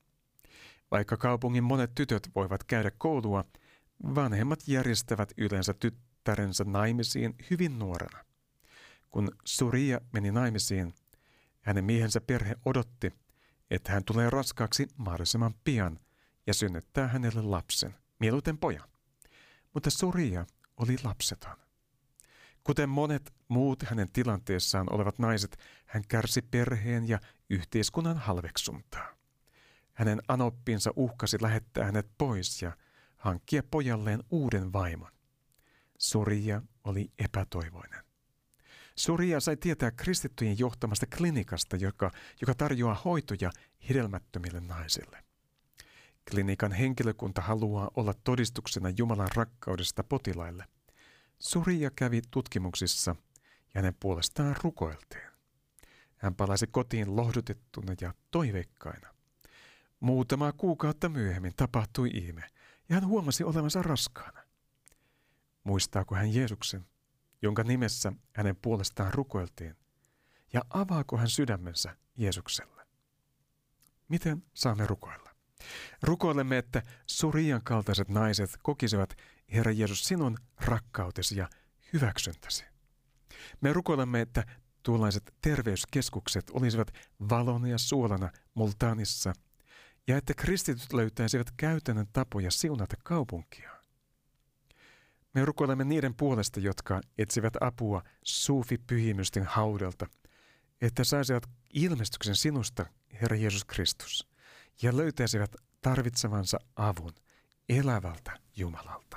Vaikka 0.90 1.16
kaupungin 1.16 1.64
monet 1.64 1.94
tytöt 1.94 2.30
voivat 2.34 2.64
käydä 2.64 2.90
koulua, 2.98 3.44
vanhemmat 4.14 4.68
järjestävät 4.68 5.32
yleensä 5.36 5.74
tyttärensä 5.74 6.64
naimisiin 6.64 7.34
hyvin 7.50 7.78
nuorena. 7.78 8.24
Kun 9.10 9.28
Suria 9.44 10.00
meni 10.12 10.30
naimisiin, 10.30 10.94
hänen 11.60 11.84
miehensä 11.84 12.20
perhe 12.20 12.54
odotti, 12.64 13.12
että 13.70 13.92
hän 13.92 14.04
tulee 14.04 14.30
raskaaksi 14.30 14.86
mahdollisimman 14.96 15.54
pian 15.64 15.98
ja 16.46 16.54
synnyttää 16.54 17.08
hänelle 17.08 17.42
lapsen– 17.42 17.94
mieluiten 18.20 18.58
pojan. 18.58 18.88
Mutta 19.74 19.90
Soria 19.90 20.46
oli 20.76 20.96
lapseton. 21.04 21.65
Kuten 22.66 22.88
monet 22.88 23.34
muut 23.48 23.82
hänen 23.82 24.12
tilanteessaan 24.12 24.92
olevat 24.92 25.18
naiset, 25.18 25.58
hän 25.86 26.02
kärsi 26.08 26.42
perheen 26.42 27.08
ja 27.08 27.18
yhteiskunnan 27.50 28.18
halveksuntaa. 28.18 29.14
Hänen 29.92 30.22
anoppinsa 30.28 30.90
uhkasi 30.96 31.36
lähettää 31.40 31.84
hänet 31.84 32.08
pois 32.18 32.62
ja 32.62 32.76
hankkia 33.16 33.62
pojalleen 33.70 34.22
uuden 34.30 34.72
vaimon. 34.72 35.10
Soria 35.98 36.62
oli 36.84 37.10
epätoivoinen. 37.18 38.04
Soria 38.96 39.40
sai 39.40 39.56
tietää 39.56 39.90
kristittyjen 39.90 40.58
johtamasta 40.58 41.06
klinikasta, 41.16 41.76
joka, 41.76 42.10
joka 42.40 42.54
tarjoaa 42.54 43.00
hoitoja 43.04 43.50
hedelmättömille 43.88 44.60
naisille. 44.60 45.24
Klinikan 46.30 46.72
henkilökunta 46.72 47.40
haluaa 47.40 47.90
olla 47.96 48.14
todistuksena 48.24 48.90
Jumalan 48.96 49.30
rakkaudesta 49.34 50.04
potilaille. 50.04 50.64
Suria 51.38 51.90
kävi 51.90 52.22
tutkimuksissa 52.30 53.16
ja 53.74 53.80
hänen 53.80 53.94
puolestaan 54.00 54.56
rukoiltiin. 54.62 55.30
Hän 56.16 56.34
palasi 56.34 56.66
kotiin 56.66 57.16
lohdutettuna 57.16 57.94
ja 58.00 58.14
toiveikkaina. 58.30 59.14
Muutama 60.00 60.52
kuukautta 60.52 61.08
myöhemmin 61.08 61.52
tapahtui 61.56 62.10
ihme 62.14 62.42
ja 62.88 62.94
hän 62.94 63.06
huomasi 63.06 63.44
olevansa 63.44 63.82
raskaana. 63.82 64.42
Muistaako 65.64 66.14
hän 66.14 66.34
Jeesuksen, 66.34 66.86
jonka 67.42 67.62
nimessä 67.62 68.12
hänen 68.32 68.56
puolestaan 68.56 69.14
rukoiltiin, 69.14 69.76
ja 70.52 70.62
avaako 70.70 71.16
hän 71.16 71.30
sydämensä 71.30 71.96
Jeesukselle? 72.16 72.86
Miten 74.08 74.42
saamme 74.54 74.86
rukoilla? 74.86 75.25
Rukoilemme, 76.02 76.58
että 76.58 76.82
Surian 77.06 77.62
kaltaiset 77.64 78.08
naiset 78.08 78.50
kokisivat, 78.62 79.16
Herra 79.52 79.72
Jeesus, 79.72 80.04
sinun 80.04 80.36
rakkautesi 80.60 81.36
ja 81.36 81.48
hyväksyntäsi. 81.92 82.64
Me 83.60 83.72
rukoilemme, 83.72 84.20
että 84.20 84.44
tuollaiset 84.82 85.34
terveyskeskukset 85.42 86.50
olisivat 86.50 86.92
valona 87.28 87.68
ja 87.68 87.78
suolana 87.78 88.30
Multaanissa 88.54 89.32
ja 90.06 90.16
että 90.16 90.34
kristityt 90.34 90.92
löytäisivät 90.92 91.50
käytännön 91.56 92.06
tapoja 92.12 92.50
siunata 92.50 92.96
kaupunkia. 93.04 93.70
Me 95.34 95.44
rukoilemme 95.44 95.84
niiden 95.84 96.14
puolesta, 96.14 96.60
jotka 96.60 97.00
etsivät 97.18 97.54
apua 97.60 98.02
suufi-pyhimysten 98.22 99.44
haudelta, 99.44 100.06
että 100.80 101.04
saisivat 101.04 101.46
ilmestyksen 101.74 102.36
sinusta, 102.36 102.86
Herra 103.22 103.36
Jeesus 103.36 103.64
Kristus, 103.64 104.28
ja 104.82 104.96
löytäisivät 104.96 105.56
tarvitsevansa 105.80 106.58
avun 106.76 107.14
elävältä 107.68 108.32
Jumalalta. 108.56 109.16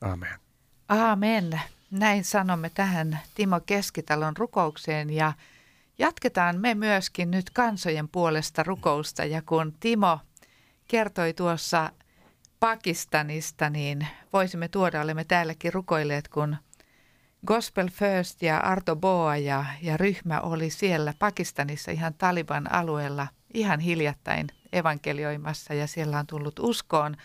Amen. 0.00 0.38
Amen. 0.88 1.60
Näin 1.90 2.24
sanomme 2.24 2.70
tähän 2.70 3.18
Timo 3.34 3.60
Keskitalon 3.60 4.36
rukoukseen 4.36 5.10
ja 5.10 5.32
jatketaan 5.98 6.60
me 6.60 6.74
myöskin 6.74 7.30
nyt 7.30 7.50
kansojen 7.50 8.08
puolesta 8.08 8.62
rukousta. 8.62 9.24
Ja 9.24 9.42
kun 9.42 9.74
Timo 9.80 10.18
kertoi 10.88 11.32
tuossa 11.32 11.90
Pakistanista, 12.60 13.70
niin 13.70 14.06
voisimme 14.32 14.68
tuoda, 14.68 15.00
olemme 15.00 15.24
täälläkin 15.24 15.72
rukoilleet, 15.72 16.28
kun 16.28 16.56
Gospel 17.46 17.88
First 17.90 18.42
ja 18.42 18.58
Arto 18.58 18.96
Boa 18.96 19.36
ja, 19.36 19.64
ja 19.82 19.96
ryhmä 19.96 20.40
oli 20.40 20.70
siellä 20.70 21.14
Pakistanissa 21.18 21.90
ihan 21.90 22.14
Taliban 22.14 22.72
alueella 22.72 23.26
ihan 23.56 23.80
hiljattain 23.80 24.46
evankelioimassa 24.72 25.74
ja 25.74 25.86
siellä 25.86 26.18
on 26.18 26.26
tullut 26.26 26.58
uskoon 26.58 27.16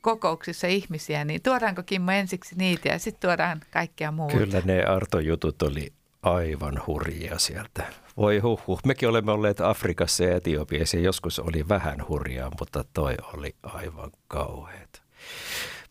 kokouksissa 0.00 0.66
ihmisiä, 0.66 1.24
niin 1.24 1.42
tuodaanko 1.42 1.82
Kimmo 1.82 2.12
ensiksi 2.12 2.54
niitä 2.58 2.88
ja 2.88 2.98
sitten 2.98 3.28
tuodaan 3.28 3.60
kaikkea 3.70 4.12
muuta? 4.12 4.36
Kyllä 4.36 4.62
ne 4.64 4.84
Arto-jutut 4.84 5.62
oli 5.62 5.92
aivan 6.22 6.82
hurjia 6.86 7.38
sieltä. 7.38 7.86
Voi 8.16 8.38
huhhuh. 8.38 8.80
Mekin 8.86 9.08
olemme 9.08 9.32
olleet 9.32 9.60
Afrikassa 9.60 10.24
ja 10.24 10.36
Etiopiassa 10.36 10.96
ja 10.96 11.02
joskus 11.02 11.38
oli 11.38 11.68
vähän 11.68 12.08
hurjaa, 12.08 12.50
mutta 12.58 12.84
toi 12.92 13.14
oli 13.34 13.54
aivan 13.62 14.10
kauheat. 14.28 15.02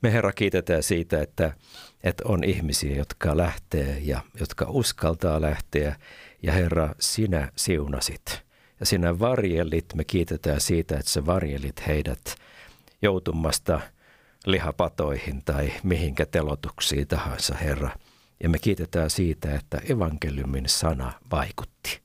Me 0.02 0.14
Herra 0.14 0.32
kiitetään 0.32 0.84
siitä, 0.84 1.22
että, 1.22 1.54
että 2.04 2.24
on 2.26 2.44
ihmisiä, 2.44 2.96
jotka 2.96 3.38
lähtee 3.38 4.00
ja 4.02 4.22
jotka 4.40 4.66
uskaltaa 4.70 5.42
lähteä. 5.42 5.96
Ja 6.44 6.52
Herra, 6.52 6.96
sinä 7.00 7.52
siunasit 7.56 8.47
ja 8.80 8.86
sinä 8.86 9.20
varjelit. 9.20 9.86
Me 9.96 10.04
kiitetään 10.04 10.62
siitä, 10.62 10.98
että 10.98 11.12
sä 11.12 11.26
varjelit 11.26 11.88
heidät 11.88 12.36
joutumasta 13.02 13.80
lihapatoihin 14.46 15.42
tai 15.46 15.74
mihinkä 15.84 16.26
telotuksiin 16.26 17.08
tahansa, 17.08 17.56
Herra. 17.56 17.90
Ja 18.44 18.50
me 18.50 18.60
kiitetään 18.60 19.10
siitä, 19.10 19.56
että 19.56 19.82
evankeliumin 19.90 20.70
sana 20.70 21.14
vaikutti. 21.32 22.02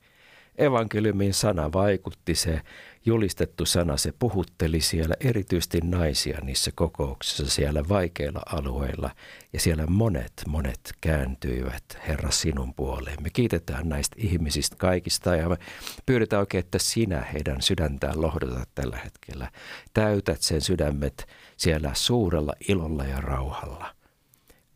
Evankeliumin 0.57 1.33
sana 1.33 1.73
vaikutti, 1.73 2.35
se 2.35 2.61
julistettu 3.05 3.65
sana, 3.65 3.97
se 3.97 4.13
puhutteli 4.19 4.81
siellä 4.81 5.15
erityisesti 5.19 5.79
naisia 5.83 6.39
niissä 6.41 6.71
kokouksissa 6.75 7.47
siellä 7.47 7.89
vaikeilla 7.89 8.41
alueilla. 8.45 9.11
Ja 9.53 9.59
siellä 9.59 9.87
monet, 9.87 10.33
monet 10.47 10.93
kääntyivät 11.01 11.83
Herra 12.07 12.31
sinun 12.31 12.73
puoleen. 12.73 13.23
Me 13.23 13.29
kiitetään 13.29 13.89
näistä 13.89 14.15
ihmisistä 14.19 14.75
kaikista 14.75 15.35
ja 15.35 15.49
me 15.49 15.57
pyydetään 16.05 16.39
oikein, 16.39 16.63
että 16.65 16.79
sinä 16.79 17.21
heidän 17.21 17.61
sydäntään 17.61 18.21
lohdutat 18.21 18.69
tällä 18.75 18.97
hetkellä. 18.97 19.51
Täytät 19.93 20.41
sen 20.41 20.61
sydämet 20.61 21.27
siellä 21.57 21.91
suurella 21.93 22.53
ilolla 22.67 23.05
ja 23.05 23.21
rauhalla. 23.21 23.95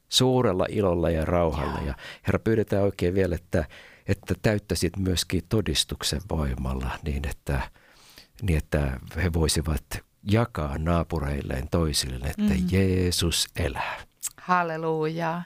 Suurella 0.10 0.66
ilolla 0.70 1.10
ja 1.10 1.26
rauhalla. 1.26 1.80
Ja 1.86 1.94
Herra, 2.28 2.40
pyydetään 2.40 2.84
oikein 2.84 3.14
vielä, 3.14 3.36
että, 3.36 3.66
että 4.08 4.36
täyttäisit 4.42 4.98
myöskin 4.98 5.44
todistuksen 5.50 6.22
voimalla 6.30 6.92
niin, 7.04 7.28
että– 7.28 7.62
niin 8.42 8.58
että 8.58 9.00
he 9.24 9.34
voisivat 9.34 9.84
jakaa 10.32 10.78
naapureilleen 10.78 11.68
toisilleen, 11.72 12.26
että 12.26 12.54
mm. 12.54 12.68
Jeesus 12.72 13.48
elää. 13.56 13.98
Halleluja. 14.42 15.42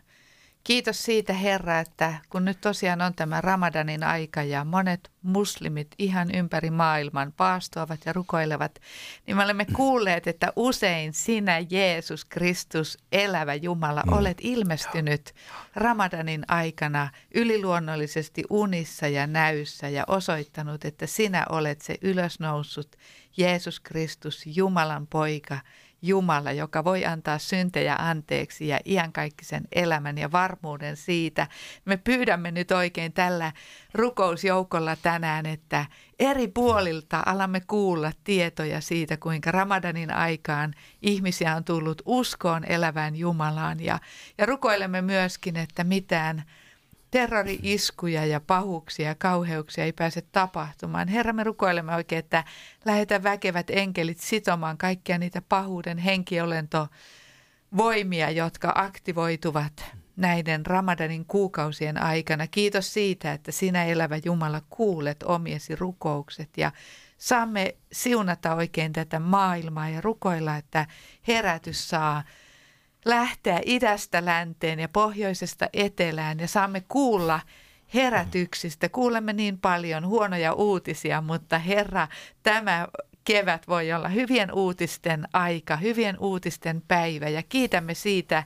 Kiitos 0.63 1.05
siitä 1.05 1.33
Herra, 1.33 1.79
että 1.79 2.13
kun 2.29 2.45
nyt 2.45 2.61
tosiaan 2.61 3.01
on 3.01 3.13
tämä 3.13 3.41
Ramadanin 3.41 4.03
aika 4.03 4.43
ja 4.43 4.65
monet 4.65 5.11
muslimit 5.21 5.87
ihan 5.99 6.35
ympäri 6.35 6.69
maailman 6.69 7.33
paastoavat 7.37 7.99
ja 8.05 8.13
rukoilevat, 8.13 8.79
niin 9.27 9.37
me 9.37 9.43
olemme 9.43 9.65
kuulleet, 9.65 10.27
että 10.27 10.53
usein 10.55 11.13
sinä 11.13 11.59
Jeesus 11.69 12.25
Kristus, 12.25 12.97
elävä 13.11 13.55
Jumala, 13.55 14.03
mm. 14.05 14.13
olet 14.13 14.37
ilmestynyt 14.41 15.33
Ramadanin 15.75 16.43
aikana 16.47 17.09
yliluonnollisesti 17.35 18.43
unissa 18.49 19.07
ja 19.07 19.27
näyssä 19.27 19.89
ja 19.89 20.03
osoittanut, 20.07 20.85
että 20.85 21.07
sinä 21.07 21.45
olet 21.49 21.81
se 21.81 21.97
ylösnoussut 22.01 22.95
Jeesus 23.37 23.79
Kristus, 23.79 24.43
Jumalan 24.45 25.07
poika, 25.07 25.59
Jumala, 26.01 26.51
joka 26.51 26.83
voi 26.83 27.05
antaa 27.05 27.37
syntejä 27.37 27.95
anteeksi 27.99 28.67
ja 28.67 28.79
iankaikkisen 28.85 29.63
elämän 29.71 30.17
ja 30.17 30.31
varmuuden 30.31 30.97
siitä. 30.97 31.47
Me 31.85 31.97
pyydämme 31.97 32.51
nyt 32.51 32.71
oikein 32.71 33.13
tällä 33.13 33.51
rukousjoukolla 33.93 34.95
tänään, 34.95 35.45
että 35.45 35.85
eri 36.19 36.47
puolilta 36.47 37.23
alamme 37.25 37.61
kuulla 37.67 38.11
tietoja 38.23 38.81
siitä, 38.81 39.17
kuinka 39.17 39.51
Ramadanin 39.51 40.13
aikaan 40.13 40.73
ihmisiä 41.01 41.55
on 41.55 41.63
tullut 41.63 42.01
uskoon 42.05 42.63
elävään 42.63 43.15
Jumalaan. 43.15 43.79
Ja, 43.79 43.99
ja 44.37 44.45
rukoilemme 44.45 45.01
myöskin, 45.01 45.55
että 45.55 45.83
mitään 45.83 46.43
terrori-iskuja 47.11 48.25
ja 48.25 48.39
pahuuksia 48.39 49.07
ja 49.07 49.15
kauheuksia 49.15 49.83
ei 49.83 49.93
pääse 49.93 50.21
tapahtumaan. 50.21 51.07
Herra, 51.07 51.33
me 51.33 51.43
rukoilemme 51.43 51.95
oikein, 51.95 52.19
että 52.19 52.43
lähetä 52.85 53.23
väkevät 53.23 53.69
enkelit 53.69 54.19
sitomaan 54.19 54.77
kaikkia 54.77 55.17
niitä 55.17 55.41
pahuuden 55.41 55.97
henkiolento 55.97 56.87
voimia, 57.77 58.29
jotka 58.29 58.71
aktivoituvat 58.75 59.85
näiden 60.15 60.65
Ramadanin 60.65 61.25
kuukausien 61.25 62.03
aikana. 62.03 62.47
Kiitos 62.47 62.93
siitä, 62.93 63.33
että 63.33 63.51
sinä 63.51 63.85
elävä 63.85 64.19
Jumala 64.25 64.61
kuulet 64.69 65.23
omiesi 65.23 65.75
rukoukset 65.75 66.57
ja 66.57 66.71
saamme 67.17 67.75
siunata 67.91 68.55
oikein 68.55 68.93
tätä 68.93 69.19
maailmaa 69.19 69.89
ja 69.89 70.01
rukoilla, 70.01 70.57
että 70.57 70.85
herätys 71.27 71.89
saa 71.89 72.23
lähteä 73.05 73.59
idästä 73.65 74.25
länteen 74.25 74.79
ja 74.79 74.89
pohjoisesta 74.89 75.69
etelään 75.73 76.39
ja 76.39 76.47
saamme 76.47 76.83
kuulla 76.87 77.39
herätyksistä. 77.93 78.89
Kuulemme 78.89 79.33
niin 79.33 79.59
paljon 79.59 80.07
huonoja 80.07 80.53
uutisia, 80.53 81.21
mutta 81.21 81.59
Herra, 81.59 82.07
tämä 82.43 82.87
kevät 83.23 83.67
voi 83.67 83.93
olla 83.93 84.09
hyvien 84.09 84.53
uutisten 84.53 85.27
aika, 85.33 85.75
hyvien 85.75 86.19
uutisten 86.19 86.81
päivä 86.87 87.29
ja 87.29 87.43
kiitämme 87.43 87.93
siitä, 87.93 88.43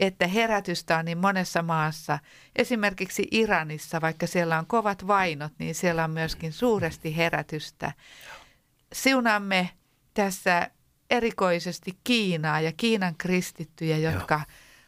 että 0.00 0.26
herätystä 0.26 0.98
on 0.98 1.04
niin 1.04 1.18
monessa 1.18 1.62
maassa. 1.62 2.18
Esimerkiksi 2.56 3.28
Iranissa, 3.30 4.00
vaikka 4.00 4.26
siellä 4.26 4.58
on 4.58 4.66
kovat 4.66 5.06
vainot, 5.06 5.52
niin 5.58 5.74
siellä 5.74 6.04
on 6.04 6.10
myöskin 6.10 6.52
suuresti 6.52 7.16
herätystä. 7.16 7.92
Siunaamme 8.92 9.70
tässä 10.14 10.70
erikoisesti 11.10 11.98
Kiinaa 12.04 12.60
ja 12.60 12.72
Kiinan 12.72 13.14
kristittyjä, 13.18 13.98
jotka 13.98 14.34
Joo. 14.34 14.44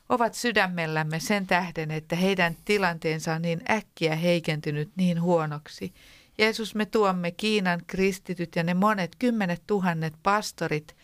ovat 0.08 0.34
sydämellämme 0.34 1.20
sen 1.20 1.46
tähden, 1.46 1.90
että 1.90 2.16
heidän 2.16 2.56
tilanteensa 2.64 3.34
on 3.34 3.42
niin 3.42 3.60
äkkiä 3.70 4.16
heikentynyt 4.16 4.90
niin 4.96 5.22
huonoksi. 5.22 5.92
Jeesus, 6.38 6.74
me 6.74 6.86
tuomme 6.86 7.30
Kiinan 7.30 7.82
kristityt 7.86 8.56
ja 8.56 8.62
ne 8.62 8.74
monet 8.74 9.16
kymmenet 9.18 9.62
tuhannet 9.66 10.14
pastorit, 10.22 10.96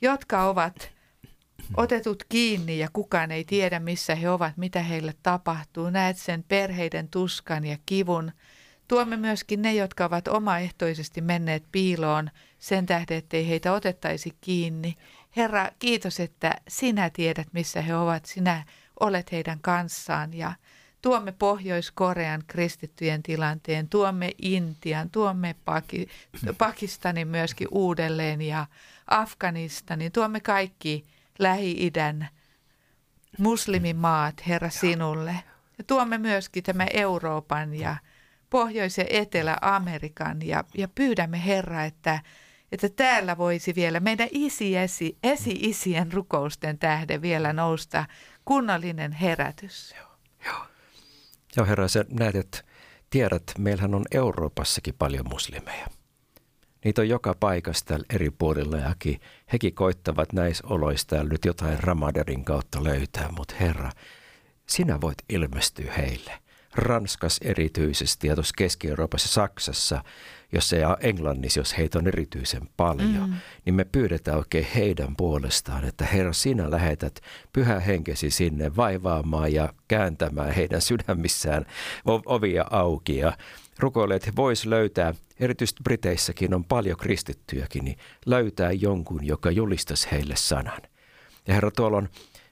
jotka 0.00 0.44
ovat 0.44 0.90
otetut 1.76 2.24
kiinni 2.28 2.78
ja 2.78 2.88
kukaan 2.92 3.30
ei 3.30 3.44
tiedä, 3.44 3.80
missä 3.80 4.14
he 4.14 4.30
ovat, 4.30 4.56
mitä 4.56 4.82
heille 4.82 5.14
tapahtuu. 5.22 5.90
Näet 5.90 6.16
sen 6.16 6.44
perheiden 6.48 7.08
tuskan 7.08 7.64
ja 7.64 7.78
kivun. 7.86 8.32
Tuomme 8.88 9.16
myöskin 9.16 9.62
ne, 9.62 9.74
jotka 9.74 10.04
ovat 10.04 10.28
omaehtoisesti 10.28 11.20
menneet 11.20 11.64
piiloon 11.72 12.30
sen 12.58 12.86
tähden, 12.86 13.18
ettei 13.18 13.48
heitä 13.48 13.72
otettaisi 13.72 14.36
kiinni. 14.40 14.96
Herra, 15.36 15.68
kiitos, 15.78 16.20
että 16.20 16.54
sinä 16.68 17.10
tiedät, 17.10 17.48
missä 17.52 17.82
he 17.82 17.96
ovat. 17.96 18.24
Sinä 18.26 18.64
olet 19.00 19.32
heidän 19.32 19.58
kanssaan 19.60 20.34
ja 20.34 20.52
tuomme 21.02 21.32
Pohjois-Korean 21.32 22.42
kristittyjen 22.46 23.22
tilanteen, 23.22 23.88
tuomme 23.88 24.30
Intian, 24.42 25.10
tuomme 25.10 25.56
Pakistanin 26.58 27.28
myöskin 27.28 27.68
uudelleen 27.70 28.42
ja 28.42 28.66
Afganistanin, 29.06 30.12
tuomme 30.12 30.40
kaikki 30.40 31.04
Lähi-idän 31.38 32.28
muslimimaat, 33.38 34.46
Herra, 34.48 34.70
sinulle. 34.70 35.34
Ja 35.78 35.84
tuomme 35.84 36.18
myöskin 36.18 36.62
tämä 36.62 36.86
Euroopan 36.92 37.74
ja 37.74 37.96
Pohjois- 38.54 38.98
ja 38.98 39.04
Etelä-Amerikan 39.10 40.42
ja, 40.42 40.64
ja 40.74 40.88
pyydämme 40.88 41.46
Herra, 41.46 41.84
että, 41.84 42.22
että 42.72 42.88
täällä 42.88 43.38
voisi 43.38 43.74
vielä 43.74 44.00
meidän 44.00 44.28
isi-esi, 44.30 45.18
esi-isien 45.22 46.12
rukousten 46.12 46.78
tähden 46.78 47.22
vielä 47.22 47.52
nousta 47.52 48.06
kunnollinen 48.44 49.12
herätys. 49.12 49.94
Joo, 49.98 50.08
joo. 50.46 50.66
Joo 51.56 51.66
Herra, 51.66 51.88
sä 51.88 52.04
näet, 52.10 52.34
että 52.34 52.58
tiedät, 53.10 53.42
meillähän 53.58 53.94
on 53.94 54.04
Euroopassakin 54.10 54.94
paljon 54.98 55.28
muslimeja. 55.28 55.86
Niitä 56.84 57.00
on 57.02 57.08
joka 57.08 57.34
paikasta 57.40 57.98
eri 58.10 58.30
puolilla 58.30 58.76
ja 58.76 58.94
hekin 59.52 59.74
koittavat 59.74 60.32
näissä 60.32 60.66
oloista 60.66 61.24
nyt 61.24 61.44
jotain 61.44 61.82
Ramadarin 61.82 62.44
kautta 62.44 62.84
löytää, 62.84 63.28
mutta 63.36 63.54
Herra, 63.60 63.90
sinä 64.66 65.00
voit 65.00 65.18
ilmestyä 65.28 65.92
heille. 65.92 66.43
Ranskas 66.74 67.40
erityisesti 67.42 68.26
ja 68.28 68.34
tuossa 68.34 68.54
Keski-Euroopassa, 68.56 69.28
Saksassa, 69.28 70.04
jos 70.52 70.72
ei 70.72 70.80
Englannissa, 71.00 71.60
jos 71.60 71.78
heitä 71.78 71.98
on 71.98 72.06
erityisen 72.06 72.62
paljon, 72.76 73.30
mm. 73.30 73.36
niin 73.64 73.74
me 73.74 73.84
pyydetään 73.84 74.38
oikein 74.38 74.66
heidän 74.74 75.16
puolestaan, 75.16 75.84
että 75.84 76.04
Herra, 76.06 76.32
sinä 76.32 76.70
lähetät 76.70 77.20
pyhä 77.52 77.80
henkesi 77.80 78.30
sinne 78.30 78.76
vaivaamaan 78.76 79.52
ja 79.52 79.72
kääntämään 79.88 80.54
heidän 80.54 80.80
sydämissään 80.80 81.66
ovia 82.26 82.64
auki 82.70 83.16
ja 83.16 83.36
rukoilee, 83.78 84.16
että 84.16 84.30
he 84.30 84.36
vois 84.36 84.66
löytää, 84.66 85.14
erityisesti 85.40 85.82
Briteissäkin 85.82 86.54
on 86.54 86.64
paljon 86.64 86.96
kristittyjäkin, 86.96 87.84
niin 87.84 87.98
löytää 88.26 88.72
jonkun, 88.72 89.26
joka 89.26 89.50
julistaisi 89.50 90.08
heille 90.10 90.36
sanan. 90.36 90.80
Ja 91.46 91.54
Herra, 91.54 91.70
tuolla 91.70 91.96
on 91.96 92.08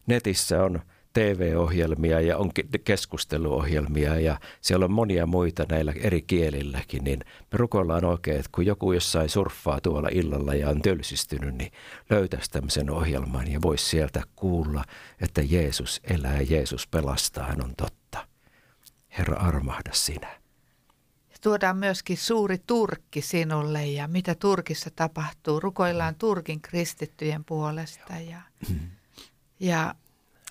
netissä 0.07 0.63
on 0.63 0.81
TV-ohjelmia 1.13 2.21
ja 2.21 2.37
on 2.37 2.51
keskusteluohjelmia 2.85 4.21
ja 4.21 4.41
siellä 4.61 4.85
on 4.85 4.93
monia 4.93 5.27
muita 5.27 5.67
näillä 5.69 5.93
eri 5.97 6.23
kielilläkin, 6.23 7.05
niin 7.05 7.19
me 7.53 7.59
rukoillaan 7.59 8.05
oikein, 8.05 8.37
että 8.37 8.51
kun 8.55 8.67
joku 8.67 8.93
jossain 8.93 9.29
surffaa 9.29 9.81
tuolla 9.81 10.09
illalla 10.13 10.55
ja 10.55 10.69
on 10.69 10.83
tölsistynyt, 10.83 11.55
niin 11.55 11.73
löytäisi 12.11 12.51
tämmöisen 12.51 12.91
ohjelman 12.91 13.53
ja 13.53 13.63
voisi 13.63 13.85
sieltä 13.85 14.23
kuulla, 14.37 14.85
että 15.21 15.43
Jeesus 15.45 16.01
elää 16.05 16.41
Jeesus 16.41 16.87
pelastaa, 16.87 17.47
hän 17.47 17.65
on 17.65 17.75
totta. 17.77 18.27
Herra, 19.19 19.41
armahda 19.41 19.91
sinä. 19.93 20.43
Tuodaan 21.43 21.77
myöskin 21.77 22.17
suuri 22.17 22.59
Turkki 22.67 23.21
sinulle 23.21 23.87
ja 23.87 24.09
mitä 24.09 24.35
Turkissa 24.35 24.91
tapahtuu. 24.97 25.61
Rukoillaan 25.61 26.15
Turkin 26.15 26.61
kristittyjen 26.61 27.45
puolesta 27.45 28.13
ja, 28.31 28.41
ja 29.61 29.95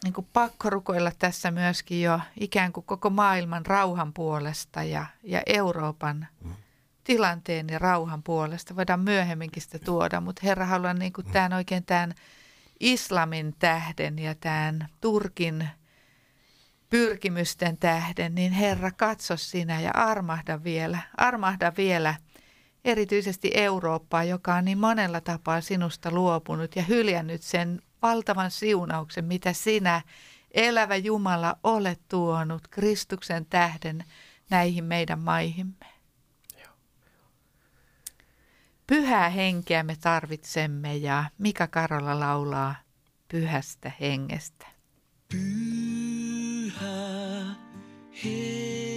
niin 0.04 0.14
kuin 0.14 0.28
pakko 0.34 0.70
rukoilla 0.70 1.12
tässä 1.20 1.52
myöskin 1.52 2.02
jo 2.02 2.20
ikään 2.40 2.74
kuin 2.74 2.86
koko 2.86 3.10
maailman 3.10 3.66
rauhan 3.66 4.14
puolesta 4.14 4.84
ja, 4.84 5.06
ja 5.24 5.42
Euroopan 5.46 6.28
mm. 6.44 6.54
tilanteen 7.04 7.68
ja 7.72 7.80
rauhan 7.80 8.24
puolesta. 8.24 8.76
Voidaan 8.76 9.00
myöhemminkin 9.00 9.64
sitä 9.64 9.80
tuoda, 9.80 10.22
mutta 10.22 10.42
Herra 10.44 10.66
haluan 10.66 11.00
niin 11.00 11.14
kuin 11.14 11.28
tämän 11.32 11.54
oikein 11.54 11.86
tämän 11.86 12.14
islamin 12.80 13.56
tähden 13.60 14.20
ja 14.20 14.36
tämän 14.36 14.88
Turkin 15.02 15.70
pyrkimysten 16.90 17.78
tähden, 17.78 18.36
niin 18.36 18.52
Herra 18.52 18.92
katso 18.92 19.38
sinä 19.38 19.82
ja 19.82 19.92
armahda 19.94 20.64
vielä, 20.64 21.00
armahda 21.18 21.74
vielä 21.78 22.16
erityisesti 22.86 23.52
Eurooppaa, 23.54 24.24
joka 24.24 24.56
on 24.56 24.66
niin 24.66 24.78
monella 24.78 25.22
tapaa 25.22 25.62
sinusta 25.62 26.12
luopunut 26.12 26.76
ja 26.76 26.84
hyljännyt 26.84 27.42
sen 27.42 27.82
valtavan 28.02 28.52
siunauksen, 28.52 29.26
mitä 29.26 29.54
sinä, 29.54 30.02
elävä 30.52 30.96
Jumala, 30.96 31.58
olet 31.64 32.02
tuonut 32.10 32.68
Kristuksen 32.68 33.46
tähden 33.46 34.04
näihin 34.50 34.84
meidän 34.84 35.20
maihimme. 35.20 35.86
Pyhää 38.88 39.30
henkeä 39.30 39.84
me 39.84 39.96
tarvitsemme 40.02 40.96
ja 40.96 41.24
Mika 41.38 41.68
Karola 41.68 42.20
laulaa 42.20 42.76
pyhästä 43.28 43.92
hengestä. 44.00 44.68
Pyhä 45.30 46.92
henki, 48.24 48.91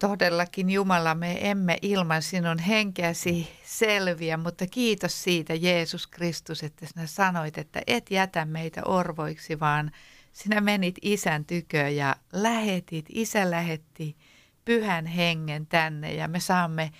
Todellakin 0.00 0.70
Jumala, 0.70 1.14
me 1.14 1.50
emme 1.50 1.78
ilman 1.82 2.22
sinun 2.22 2.58
henkeäsi 2.58 3.48
selviä, 3.64 4.36
mutta 4.36 4.66
kiitos 4.66 5.22
siitä 5.22 5.54
Jeesus 5.54 6.06
Kristus, 6.06 6.62
että 6.62 6.86
sinä 6.86 7.06
sanoit, 7.06 7.58
että 7.58 7.82
et 7.86 8.10
jätä 8.10 8.44
meitä 8.44 8.82
orvoiksi, 8.84 9.60
vaan 9.60 9.90
sinä 10.32 10.60
menit 10.60 10.94
isän 11.02 11.44
tykö 11.44 11.88
ja 11.88 12.16
lähetit, 12.32 13.06
isä 13.08 13.50
lähetti 13.50 14.16
pyhän 14.64 15.06
hengen 15.06 15.66
tänne. 15.66 16.14
Ja 16.14 16.28
me 16.28 16.40
saamme 16.40 16.92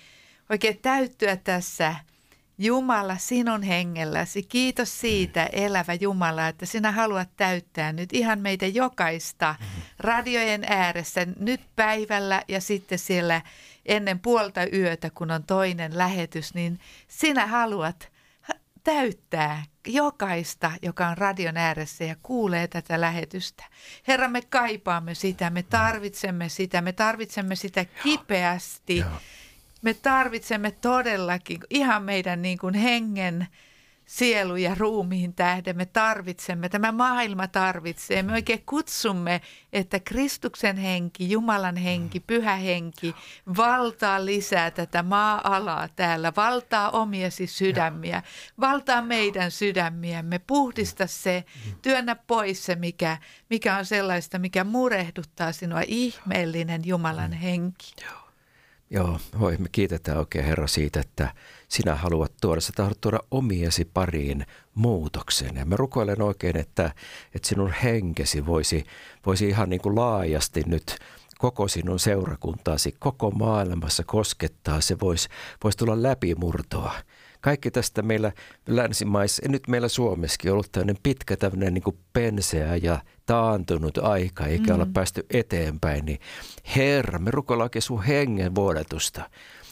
oikein 0.49 0.79
täyttyä 0.81 1.37
tässä 1.37 1.95
Jumala 2.63 3.17
sinun 3.17 3.63
hengelläsi. 3.63 4.43
Kiitos 4.43 5.01
siitä, 5.01 5.45
elävä 5.45 5.93
Jumala, 5.93 6.47
että 6.47 6.65
sinä 6.65 6.91
haluat 6.91 7.29
täyttää 7.37 7.93
nyt 7.93 8.13
ihan 8.13 8.39
meitä 8.39 8.65
jokaista 8.65 9.55
radiojen 9.99 10.63
ääressä 10.67 11.27
nyt 11.39 11.61
päivällä 11.75 12.41
ja 12.47 12.61
sitten 12.61 12.99
siellä 12.99 13.41
ennen 13.85 14.19
puolta 14.19 14.61
yötä, 14.73 15.09
kun 15.09 15.31
on 15.31 15.43
toinen 15.43 15.97
lähetys, 15.97 16.53
niin 16.53 16.79
sinä 17.07 17.47
haluat 17.47 18.11
täyttää 18.83 19.63
jokaista, 19.87 20.71
joka 20.81 21.07
on 21.07 21.17
radion 21.17 21.57
ääressä 21.57 22.03
ja 22.03 22.15
kuulee 22.23 22.67
tätä 22.67 23.01
lähetystä. 23.01 23.63
Herra, 24.07 24.27
me 24.27 24.41
kaipaamme 24.41 25.15
sitä, 25.15 25.49
me 25.49 25.63
tarvitsemme 25.63 26.49
sitä, 26.49 26.81
me 26.81 26.93
tarvitsemme 26.93 27.55
sitä 27.55 27.85
kipeästi. 27.85 28.97
Joo. 28.97 29.09
Me 29.81 29.93
tarvitsemme 29.93 30.71
todellakin 30.71 31.59
ihan 31.69 32.03
meidän 32.03 32.41
niin 32.41 32.57
kuin 32.57 32.73
hengen, 32.73 33.47
sielu 34.11 34.55
ja 34.55 34.75
ruumiin 34.75 35.33
tähden. 35.33 35.77
Me 35.77 35.85
tarvitsemme, 35.85 36.69
tämä 36.69 36.91
maailma 36.91 37.47
tarvitsee. 37.47 38.23
Me 38.23 38.33
oikein 38.33 38.63
kutsumme, 38.65 39.41
että 39.73 39.99
Kristuksen 39.99 40.77
henki, 40.77 41.31
Jumalan 41.31 41.75
henki, 41.77 42.19
pyhä 42.19 42.55
henki 42.55 43.15
valtaa 43.57 44.25
lisää 44.25 44.71
tätä 44.71 45.03
maa-alaa 45.03 45.87
täällä, 45.87 46.33
valtaa 46.35 46.89
omiesi 46.89 47.47
sydämiä, 47.47 48.23
valtaa 48.59 49.01
meidän 49.01 49.51
sydämiämme, 49.51 50.39
puhdista 50.39 51.07
se, 51.07 51.43
työnnä 51.81 52.15
pois 52.15 52.65
se, 52.65 52.75
mikä, 52.75 53.17
mikä 53.49 53.77
on 53.77 53.85
sellaista, 53.85 54.39
mikä 54.39 54.63
murehduttaa 54.63 55.51
sinua, 55.51 55.81
ihmeellinen 55.87 56.81
Jumalan 56.85 57.33
henki. 57.33 57.93
Joo, 58.01 58.20
voi, 59.39 59.57
me 59.57 59.69
kiitetään 59.71 60.17
oikein 60.17 60.45
Herra 60.45 60.67
siitä, 60.67 60.99
että 60.99 61.33
sinä 61.67 61.95
haluat 61.95 62.31
tuoda, 62.41 62.61
sä 62.61 62.73
tahdot 62.75 63.01
tuoda 63.01 63.19
omiesi 63.31 63.85
pariin 63.85 64.45
muutoksen. 64.75 65.55
Ja 65.55 65.65
mä 65.65 65.75
rukoilen 65.77 66.21
oikein, 66.21 66.57
että, 66.57 66.91
että 67.35 67.47
sinun 67.47 67.73
henkesi 67.83 68.45
voisi, 68.45 68.85
voisi 69.25 69.47
ihan 69.47 69.69
niin 69.69 69.81
kuin 69.81 69.95
laajasti 69.95 70.63
nyt 70.65 70.97
koko 71.37 71.67
sinun 71.67 71.99
seurakuntaasi, 71.99 72.95
koko 72.99 73.31
maailmassa 73.31 74.03
koskettaa. 74.03 74.81
Se 74.81 74.99
voisi, 74.99 75.29
voisi 75.63 75.77
tulla 75.77 76.03
läpimurtoa. 76.03 76.93
Kaikki 77.41 77.71
tästä 77.71 78.01
meillä 78.01 78.31
länsimaissa, 78.67 79.41
ja 79.45 79.49
nyt 79.49 79.67
meillä 79.67 79.87
Suomessakin 79.87 80.51
on 80.51 80.53
ollut 80.53 80.71
tämmöinen 80.71 80.97
pitkä 81.03 81.37
tämmöinen 81.37 81.73
niin 81.73 81.99
penseä 82.13 82.75
ja 82.75 83.01
taantunut 83.25 83.97
aika, 83.97 84.45
eikä 84.45 84.67
mm. 84.67 84.75
olla 84.75 84.87
päästy 84.93 85.25
eteenpäin, 85.29 86.05
niin 86.05 86.19
Herra, 86.75 87.19
me 87.19 87.31
rukoillaan 87.31 87.65
oikein 87.65 87.83
sun 87.83 88.03
hengen 88.03 88.55
vuodatusta 88.55 89.29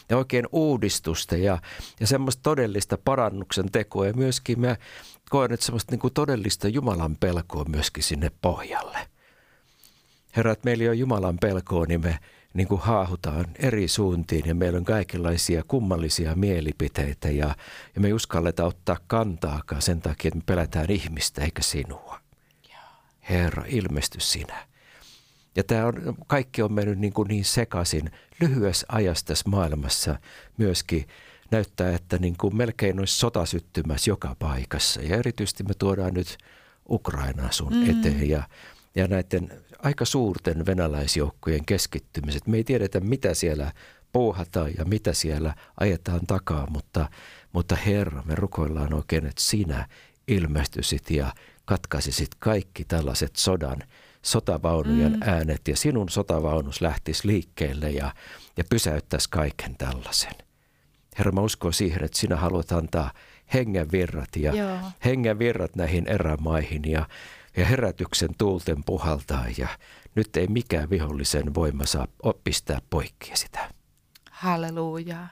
ja 0.08 0.16
oikein 0.16 0.46
uudistusta 0.52 1.36
ja, 1.36 1.58
ja 2.00 2.06
semmoista 2.06 2.42
todellista 2.42 2.98
parannuksen 3.04 3.72
tekoa 3.72 4.06
ja 4.06 4.12
myöskin 4.12 4.60
mä 4.60 4.76
koen, 5.30 5.52
että 5.52 5.66
semmoista 5.66 5.92
niin 5.92 6.00
kuin 6.00 6.14
todellista 6.14 6.68
Jumalan 6.68 7.16
pelkoa 7.16 7.64
myöskin 7.64 8.02
sinne 8.04 8.30
pohjalle. 8.42 8.98
Herra, 10.36 10.52
että 10.52 10.64
meillä 10.64 10.90
on 10.90 10.98
Jumalan 10.98 11.38
pelkoa, 11.40 11.86
niin 11.86 12.00
me 12.00 12.18
niin 12.54 12.68
kuin 12.68 12.80
haahutaan 12.80 13.46
eri 13.58 13.88
suuntiin 13.88 14.46
ja 14.46 14.54
meillä 14.54 14.76
on 14.76 14.84
kaikenlaisia 14.84 15.62
kummallisia 15.68 16.34
mielipiteitä 16.34 17.30
ja, 17.30 17.54
ja 17.94 18.00
me 18.00 18.06
ei 18.06 18.12
uskalleta 18.12 18.64
ottaa 18.64 18.96
kantaakaan 19.06 19.82
sen 19.82 20.00
takia, 20.00 20.28
että 20.28 20.38
me 20.38 20.42
pelätään 20.46 20.90
ihmistä 20.90 21.44
eikä 21.44 21.62
sinua. 21.62 22.20
Herra, 23.30 23.64
ilmesty 23.66 24.20
sinä. 24.20 24.66
Ja 25.56 25.64
tämä 25.64 25.86
on, 25.86 25.94
kaikki 26.26 26.62
on 26.62 26.72
mennyt 26.72 26.98
niin, 26.98 27.12
kuin 27.12 27.28
niin 27.28 27.44
sekaisin 27.44 28.10
lyhyessä 28.40 28.86
ajassa 28.88 29.26
tässä 29.26 29.48
maailmassa 29.48 30.18
myöskin 30.56 31.08
näyttää, 31.50 31.94
että 31.94 32.18
niin 32.18 32.36
kuin 32.36 32.56
melkein 32.56 32.98
olisi 32.98 33.16
sota 33.18 33.46
syttymässä 33.46 34.10
joka 34.10 34.36
paikassa. 34.38 35.02
Ja 35.02 35.16
erityisesti 35.16 35.62
me 35.62 35.74
tuodaan 35.78 36.14
nyt 36.14 36.38
Ukrainaa 36.90 37.52
sun 37.52 37.72
mm. 37.72 37.90
eteen 37.90 38.28
ja, 38.28 38.42
ja 38.94 39.08
näiden 39.08 39.52
aika 39.78 40.04
suurten 40.04 40.66
venäläisjoukkojen 40.66 41.64
keskittymiset. 41.64 42.46
Me 42.46 42.56
ei 42.56 42.64
tiedetä, 42.64 43.00
mitä 43.00 43.34
siellä 43.34 43.72
puuhataan 44.12 44.70
ja 44.78 44.84
mitä 44.84 45.12
siellä 45.12 45.54
ajetaan 45.80 46.26
takaa, 46.26 46.66
mutta, 46.70 47.08
mutta 47.52 47.76
Herra, 47.76 48.22
me 48.22 48.34
rukoillaan 48.34 48.94
oikein, 48.94 49.26
että 49.26 49.42
sinä 49.42 49.88
ilmestyisit 50.28 51.10
ja 51.10 51.32
katkaisisit 51.64 52.30
kaikki 52.38 52.84
tällaiset 52.84 53.36
sodan 53.36 53.82
sotavaunujen 54.22 55.12
mm. 55.12 55.22
äänet 55.22 55.68
ja 55.68 55.76
sinun 55.76 56.08
sotavaunus 56.08 56.80
lähtisi 56.80 57.26
liikkeelle 57.26 57.90
ja, 57.90 58.14
ja 58.56 58.64
pysäyttäisi 58.70 59.30
kaiken 59.30 59.76
tällaisen. 59.76 60.34
Herra, 61.18 61.32
mä 61.32 61.40
uskon 61.40 61.72
siihen, 61.72 62.04
että 62.04 62.18
sinä 62.18 62.36
haluat 62.36 62.72
antaa 62.72 63.12
hengen 63.54 63.92
virrat 63.92 64.36
ja 64.36 64.54
Joo. 64.54 64.78
hengen 65.04 65.38
virrat 65.38 65.76
näihin 65.76 66.06
erämaihin 66.06 66.82
ja, 66.84 67.08
ja 67.56 67.66
herätyksen 67.66 68.30
tuulten 68.38 68.84
puhaltaa 68.84 69.44
ja 69.58 69.68
nyt 70.14 70.36
ei 70.36 70.46
mikään 70.46 70.90
vihollisen 70.90 71.54
voima 71.54 71.86
saa 71.86 72.06
pistää 72.44 72.78
poikki 72.90 73.30
sitä. 73.34 73.70
Halleluja. 74.30 75.26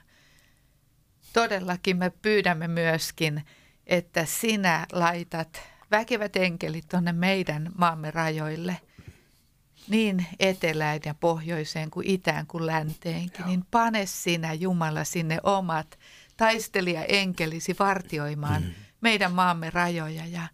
Todellakin 1.33 1.97
me 1.97 2.09
pyydämme 2.09 2.67
myöskin, 2.67 3.45
että 3.87 4.25
sinä 4.25 4.85
laitat 4.91 5.61
väkevät 5.91 6.35
enkelit 6.35 6.87
tuonne 6.87 7.11
meidän 7.11 7.71
maamme 7.77 8.11
rajoille, 8.11 8.77
niin 9.87 10.25
etelään 10.39 10.99
ja 11.05 11.13
pohjoiseen 11.13 11.91
kuin 11.91 12.07
itään 12.07 12.47
kuin 12.47 12.65
länteenkin, 12.65 13.45
niin 13.45 13.65
pane 13.71 14.05
sinä 14.05 14.53
Jumala 14.53 15.03
sinne 15.03 15.37
omat 15.43 15.99
taistelija-enkelisi 16.37 17.75
vartioimaan 17.79 18.63
mm. 18.63 18.69
meidän 19.01 19.31
maamme 19.31 19.69
rajoja. 19.69 20.25
Ja 20.25 20.47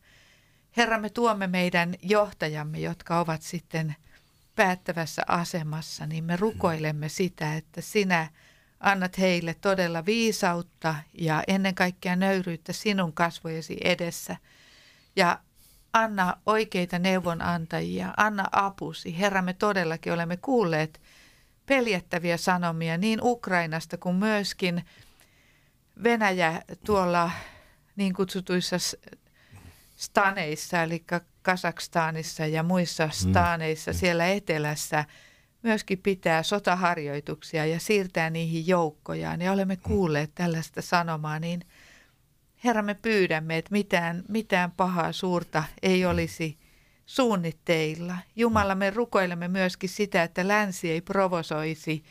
Herra, 0.78 1.00
me 1.00 1.10
tuomme 1.10 1.48
meidän 1.48 1.96
johtajamme, 2.02 2.80
jotka 2.80 3.20
ovat 3.20 3.42
sitten 3.42 3.96
päättävässä 4.56 5.22
asemassa, 5.28 6.06
niin 6.06 6.24
me 6.24 6.36
rukoilemme 6.36 7.10
sitä, 7.10 7.56
että 7.56 7.82
sinä 7.82 8.28
annat 8.80 9.18
heille 9.18 9.54
todella 9.54 10.06
viisautta 10.06 10.96
ja 11.14 11.44
ennen 11.48 11.76
kaikkea 11.76 12.16
nöyryyttä 12.16 12.74
sinun 12.74 13.14
kasvojesi 13.14 13.78
edessä– 13.84 14.38
ja 15.16 15.40
anna 15.94 16.38
oikeita 16.46 17.00
neuvonantajia, 17.00 18.14
anna 18.18 18.46
apusi. 18.52 19.20
Herra, 19.20 19.42
me 19.42 19.54
todellakin 19.54 20.14
olemme 20.14 20.38
kuulleet 20.38 21.02
peljättäviä 21.66 22.38
sanomia 22.38 22.98
niin 22.98 23.20
Ukrainasta 23.24 23.98
kuin 23.98 24.16
myöskin 24.16 24.86
Venäjä 26.04 26.62
tuolla 26.86 27.32
niin 27.96 28.14
kutsutuissa 28.14 28.76
staneissa, 29.95 30.84
eli 30.84 31.03
Kasakstanissa 31.41 32.45
ja 32.45 32.63
muissa 32.63 33.05
mm. 33.05 33.12
staneissa 33.12 33.91
mm. 33.91 33.97
siellä 33.97 34.27
etelässä 34.27 35.05
myöskin 35.63 35.99
pitää 35.99 36.43
sotaharjoituksia 36.43 37.65
ja 37.65 37.79
siirtää 37.79 38.29
niihin 38.29 38.67
joukkojaan. 38.67 39.41
Ja 39.41 39.51
olemme 39.51 39.75
kuulleet 39.75 40.31
tällaista 40.36 40.81
sanomaa, 40.81 41.39
niin– 41.39 41.62
Herra, 42.65 42.81
me 42.81 42.93
pyydämme, 42.93 43.58
että 43.58 43.71
mitään, 43.71 44.23
mitään 44.27 44.71
pahaa 44.71 45.12
suurta 45.12 45.63
ei 45.81 46.05
olisi 46.05 46.58
suunnitteilla. 47.05 48.17
Jumala, 48.36 48.75
me 48.75 48.89
rukoilemme 48.89 49.47
myöskin 49.47 49.89
sitä, 49.89 50.23
että 50.23 50.47
länsi 50.47 50.91
ei 50.91 51.01
provosoisi 51.01 52.03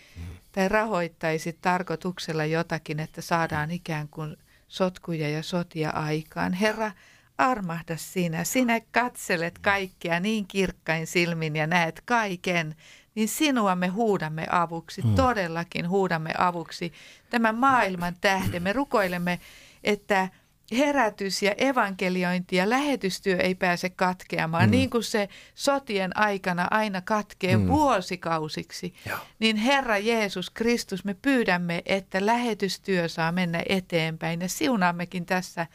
tai 0.52 0.68
rahoittaisi 0.68 1.58
tarkoituksella 1.60 2.44
jotakin, 2.44 3.00
että 3.00 3.20
saadaan 3.20 3.70
ikään 3.70 4.08
kuin 4.08 4.36
sotkuja 4.68 5.28
ja 5.28 5.42
sotia 5.42 5.90
aikaan. 5.90 6.52
Herra, 6.52 6.90
armahda 7.38 7.96
sinä. 7.96 8.44
Sinä 8.44 8.80
katselet 8.92 9.58
kaikkia 9.58 10.20
niin 10.20 10.46
kirkkain 10.46 11.06
silmin 11.06 11.56
ja 11.56 11.66
näet 11.66 12.02
kaiken, 12.04 12.76
niin 13.14 13.28
sinua 13.28 13.76
me 13.76 13.88
huudamme 13.88 14.46
avuksi, 14.50 15.02
mm. 15.02 15.14
todellakin 15.14 15.88
huudamme 15.88 16.34
avuksi. 16.38 16.92
Tämän 17.30 17.54
maailman 17.54 18.16
tähden 18.20 18.62
me 18.62 18.72
rukoilemme, 18.72 19.40
että 19.84 20.28
herätys 20.72 21.42
ja 21.42 21.54
evankeliointi 21.58 22.56
ja 22.56 22.70
lähetystyö 22.70 23.36
ei 23.36 23.54
pääse 23.54 23.90
katkeamaan, 23.90 24.64
mm. 24.64 24.70
niin 24.70 24.90
kuin 24.90 25.04
se 25.04 25.28
sotien 25.54 26.16
aikana 26.16 26.68
aina 26.70 27.00
katkee 27.00 27.56
mm. 27.56 27.68
vuosikausiksi. 27.68 28.94
Joo. 29.08 29.18
Niin 29.38 29.56
Herra 29.56 29.98
Jeesus 29.98 30.50
Kristus, 30.50 31.04
me 31.04 31.14
pyydämme, 31.14 31.82
että 31.86 32.26
lähetystyö 32.26 33.08
saa 33.08 33.32
mennä 33.32 33.62
eteenpäin 33.68 34.40
ja 34.40 34.48
siunaammekin 34.48 35.26
tässä. 35.26 35.66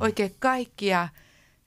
Oikein 0.00 0.34
kaikkia 0.38 1.08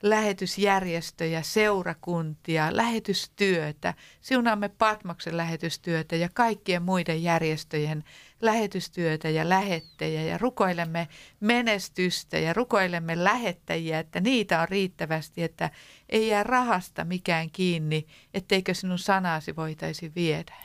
lähetysjärjestöjä, 0.03 1.41
seurakuntia, 1.41 2.67
lähetystyötä. 2.71 3.93
Siunaamme 4.21 4.69
Patmoksen 4.69 5.37
lähetystyötä 5.37 6.15
ja 6.15 6.29
kaikkien 6.33 6.83
muiden 6.83 7.23
järjestöjen 7.23 8.03
lähetystyötä 8.41 9.29
ja 9.29 9.49
lähettejä 9.49 10.21
ja 10.21 10.37
rukoilemme 10.37 11.07
menestystä 11.39 12.39
ja 12.39 12.53
rukoilemme 12.53 13.23
lähettäjiä, 13.23 13.99
että 13.99 14.19
niitä 14.19 14.61
on 14.61 14.69
riittävästi, 14.69 15.43
että 15.43 15.69
ei 16.09 16.27
jää 16.27 16.43
rahasta 16.43 17.05
mikään 17.05 17.51
kiinni, 17.51 18.07
etteikö 18.33 18.73
sinun 18.73 18.99
sanasi 18.99 19.55
voitaisi 19.55 20.11
viedä. 20.15 20.55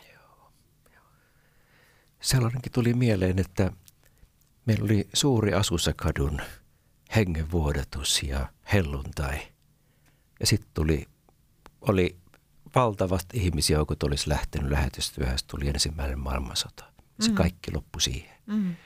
Sellainenkin 2.21 2.73
tuli 2.73 2.95
mieleen, 2.95 3.39
että 3.39 3.73
meillä 4.67 4.85
oli 4.85 5.09
suuri 5.13 5.55
Asusakadun 5.55 6.41
hengenvuodatus 7.17 8.23
ja 8.23 8.49
helluntai. 8.73 9.39
Ja 10.41 10.47
sitten 10.47 10.71
tuli, 10.75 11.07
oli 11.81 12.17
valtavat 12.75 13.27
ihmisjoukot 13.33 14.03
olisi 14.03 14.29
lähtenyt 14.29 14.71
lähetystyöhön, 14.71 15.39
tuli 15.47 15.69
ensimmäinen 15.69 16.19
maailmansota. 16.19 16.85
Se 17.21 17.29
mm. 17.29 17.35
kaikki 17.35 17.73
loppui 17.75 18.01
siihen. 18.01 18.37
Mm. 18.47 18.77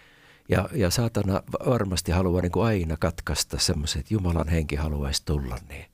Ja, 0.48 0.68
ja 0.72 0.90
saatana 0.90 1.42
varmasti 1.66 2.12
haluaa 2.12 2.42
niin 2.42 2.52
kuin 2.52 2.66
aina 2.66 2.96
katkaista 2.96 3.58
semmoiset, 3.58 4.00
että 4.00 4.14
Jumalan 4.14 4.48
henki 4.48 4.76
haluaisi 4.76 5.22
tulla, 5.24 5.58
niin 5.68 5.84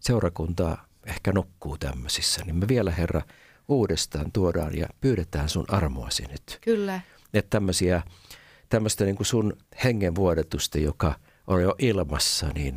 seurakunta 0.00 0.78
ehkä 1.06 1.32
nukkuu 1.32 1.78
tämmöisissä. 1.78 2.44
Niin 2.44 2.56
me 2.56 2.68
vielä 2.68 2.90
Herra 2.90 3.22
uudestaan 3.68 4.32
tuodaan 4.32 4.76
ja 4.76 4.88
pyydetään 5.00 5.48
sun 5.48 5.64
armoasi 5.68 6.22
nyt. 6.22 6.58
Kyllä. 6.60 7.00
Että 7.34 7.50
tämmöisiä, 7.50 8.02
tämmöistä 8.68 9.04
niin 9.04 9.16
kuin 9.16 9.26
sun 9.26 9.56
hengenvuodatusta, 9.84 10.78
joka– 10.78 11.14
on 11.50 11.62
jo 11.62 11.74
ilmassa, 11.78 12.46
niin, 12.54 12.74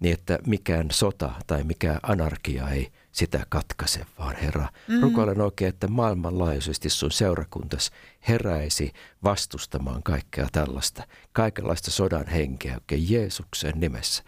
niin 0.00 0.14
että 0.14 0.38
mikään 0.46 0.86
sota 0.92 1.32
tai 1.46 1.64
mikään 1.64 2.00
anarkia 2.02 2.68
ei 2.68 2.90
sitä 3.12 3.46
katkaise, 3.48 4.06
vaan 4.18 4.36
Herra, 4.36 4.68
mm. 4.88 5.00
rukoilen 5.00 5.40
oikein, 5.40 5.68
että 5.68 5.88
maailmanlaajuisesti 5.88 6.90
sun 6.90 7.10
seurakuntas 7.10 7.90
heräisi 8.28 8.92
vastustamaan 9.24 10.02
kaikkea 10.02 10.48
tällaista, 10.52 11.02
kaikenlaista 11.32 11.90
sodan 11.90 12.26
henkeä 12.26 12.74
oikein 12.74 13.10
Jeesuksen 13.10 13.74
nimessä. 13.76 14.22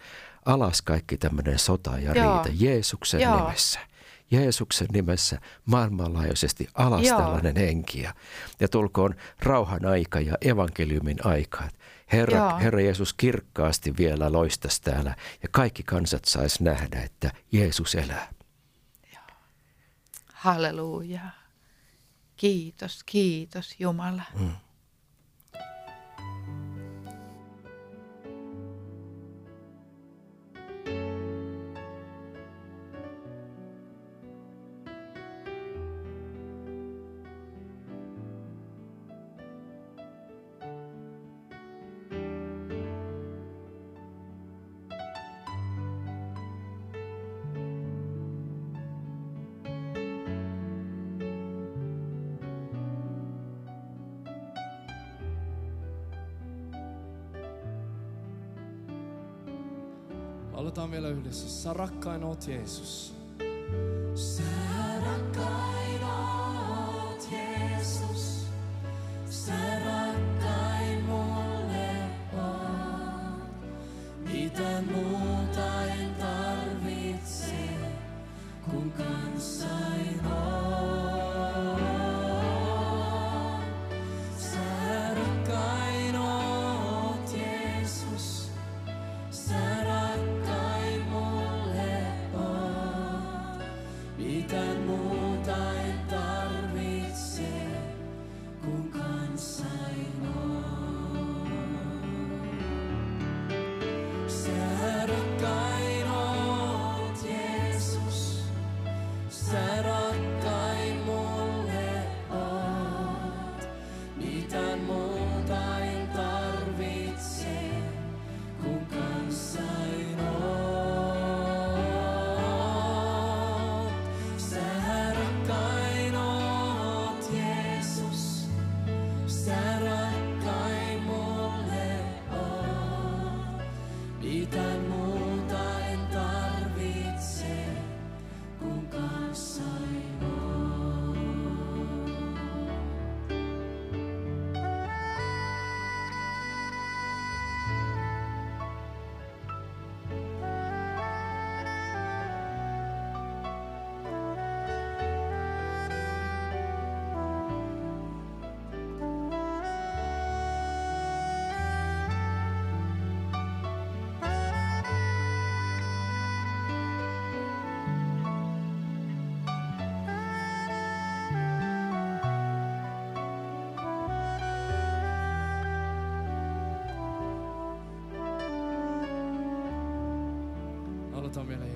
Alas 0.45 0.81
kaikki 0.81 1.17
tämmöinen 1.17 1.59
sota 1.59 1.91
ja 1.97 2.13
Joo. 2.13 2.43
riita 2.43 2.63
Jeesuksen 2.65 3.21
Joo. 3.21 3.39
nimessä. 3.39 3.79
Jeesuksen 4.31 4.87
nimessä 4.93 5.39
maailmanlaajuisesti 5.65 6.67
alas 6.73 7.07
Joo. 7.07 7.17
tällainen 7.17 7.55
henki 7.55 8.01
ja, 8.01 8.13
ja 8.59 8.67
tulkoon 8.67 9.15
rauhan 9.39 9.85
aika 9.85 10.19
ja 10.19 10.37
evankeliumin 10.41 11.17
aika. 11.23 11.63
Herra, 12.11 12.57
Herra 12.57 12.81
Jeesus 12.81 13.13
kirkkaasti 13.13 13.97
vielä 13.97 14.31
loistas 14.31 14.79
täällä 14.79 15.15
ja 15.43 15.49
kaikki 15.51 15.83
kansat 15.83 16.25
sais 16.25 16.59
nähdä, 16.59 17.01
että 17.01 17.31
Jeesus 17.51 17.95
elää. 17.95 18.33
Halleluja. 20.33 21.21
Kiitos, 22.35 23.03
kiitos 23.03 23.75
Jumala. 23.79 24.23
Mm. 24.39 24.51
Rakkain 62.37 62.61
oot 62.61 63.16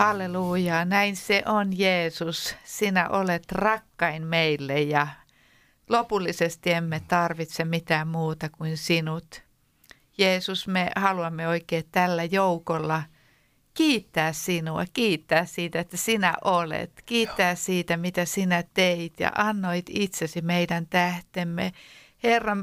Halleluja, 0.00 0.84
näin 0.84 1.16
se 1.16 1.42
on 1.46 1.78
Jeesus. 1.78 2.54
Sinä 2.64 3.08
olet 3.08 3.52
rakkain 3.52 4.26
meille 4.26 4.80
ja 4.80 5.06
lopullisesti 5.88 6.72
emme 6.72 7.00
tarvitse 7.08 7.64
mitään 7.64 8.08
muuta 8.08 8.48
kuin 8.48 8.76
sinut. 8.76 9.42
Jeesus, 10.18 10.68
me 10.68 10.90
haluamme 10.96 11.48
oikein 11.48 11.84
tällä 11.92 12.24
joukolla 12.24 13.02
kiittää 13.74 14.32
sinua, 14.32 14.84
kiittää 14.92 15.44
siitä, 15.44 15.80
että 15.80 15.96
sinä 15.96 16.34
olet, 16.44 17.02
kiittää 17.06 17.54
siitä, 17.54 17.96
mitä 17.96 18.24
sinä 18.24 18.64
teit 18.74 19.20
ja 19.20 19.32
annoit 19.34 19.86
itsesi 19.88 20.42
meidän 20.42 20.86
tähtemme. 20.86 21.72
Herra, 22.22 22.56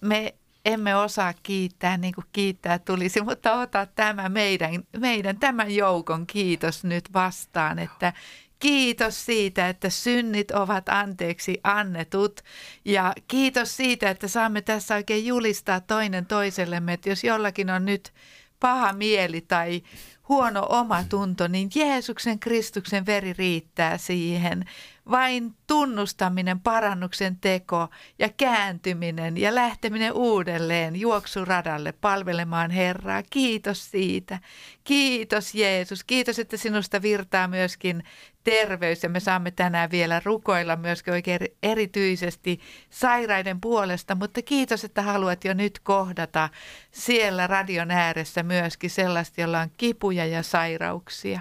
me 0.00 0.34
emme 0.64 0.96
osaa 0.96 1.34
kiittää 1.42 1.96
niin 1.96 2.14
kuin 2.14 2.26
kiittää 2.32 2.78
tulisi, 2.78 3.20
mutta 3.20 3.60
ota 3.60 3.86
tämä 3.86 4.28
meidän, 4.28 4.70
meidän 4.98 5.38
tämän 5.38 5.74
joukon 5.74 6.26
kiitos 6.26 6.84
nyt 6.84 7.12
vastaan, 7.12 7.78
että 7.78 8.12
Kiitos 8.60 9.26
siitä, 9.26 9.68
että 9.68 9.90
synnit 9.90 10.50
ovat 10.50 10.88
anteeksi 10.88 11.60
annetut 11.62 12.40
ja 12.84 13.12
kiitos 13.28 13.76
siitä, 13.76 14.10
että 14.10 14.28
saamme 14.28 14.62
tässä 14.62 14.94
oikein 14.94 15.26
julistaa 15.26 15.80
toinen 15.80 16.26
toisellemme, 16.26 16.92
että 16.92 17.08
jos 17.08 17.24
jollakin 17.24 17.70
on 17.70 17.84
nyt 17.84 18.12
paha 18.60 18.92
mieli 18.92 19.40
tai 19.40 19.82
huono 20.28 20.66
omatunto, 20.68 21.48
niin 21.48 21.70
Jeesuksen 21.74 22.38
Kristuksen 22.38 23.06
veri 23.06 23.32
riittää 23.32 23.98
siihen. 23.98 24.64
Vain 25.10 25.54
tunnustaminen, 25.66 26.60
parannuksen 26.60 27.36
teko 27.36 27.88
ja 28.18 28.28
kääntyminen 28.36 29.36
ja 29.36 29.54
lähteminen 29.54 30.12
uudelleen 30.12 30.96
juoksuradalle 30.96 31.92
palvelemaan 31.92 32.70
Herraa. 32.70 33.22
Kiitos 33.30 33.90
siitä. 33.90 34.38
Kiitos 34.84 35.54
Jeesus. 35.54 36.04
Kiitos, 36.04 36.38
että 36.38 36.56
sinusta 36.56 37.02
virtaa 37.02 37.48
myöskin 37.48 38.04
terveys 38.44 39.02
ja 39.02 39.08
me 39.08 39.20
saamme 39.20 39.50
tänään 39.50 39.90
vielä 39.90 40.22
rukoilla 40.24 40.76
myöskin 40.76 41.14
oikein 41.14 41.40
erityisesti 41.62 42.60
sairaiden 42.90 43.60
puolesta, 43.60 44.14
mutta 44.14 44.42
kiitos, 44.42 44.84
että 44.84 45.02
haluat 45.02 45.44
jo 45.44 45.54
nyt 45.54 45.78
kohdata 45.78 46.48
siellä 46.90 47.46
radion 47.46 47.90
ääressä 47.90 48.42
myöskin 48.42 48.90
sellaista, 48.90 49.40
jolla 49.40 49.60
on 49.60 49.70
kipuja 49.76 50.26
ja 50.26 50.42
sairauksia. 50.42 51.40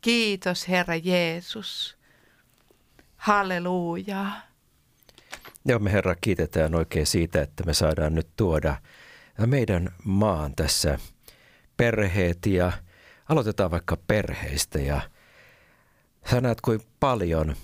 Kiitos 0.00 0.68
Herra 0.68 0.96
Jeesus. 0.96 1.99
Halleluja. 3.20 4.26
Joo, 5.64 5.78
me 5.78 5.92
Herra 5.92 6.14
kiitetään 6.20 6.74
oikein 6.74 7.06
siitä, 7.06 7.42
että 7.42 7.64
me 7.64 7.74
saadaan 7.74 8.14
nyt 8.14 8.28
tuoda 8.36 8.76
meidän 9.46 9.88
maan 10.04 10.54
tässä 10.56 10.98
perheet 11.76 12.46
ja 12.46 12.72
aloitetaan 13.28 13.70
vaikka 13.70 13.96
perheistä 14.06 14.78
ja 14.78 15.00
sä 16.30 16.40
näet, 16.40 16.60
kuin 16.60 16.80
paljon 17.00 17.56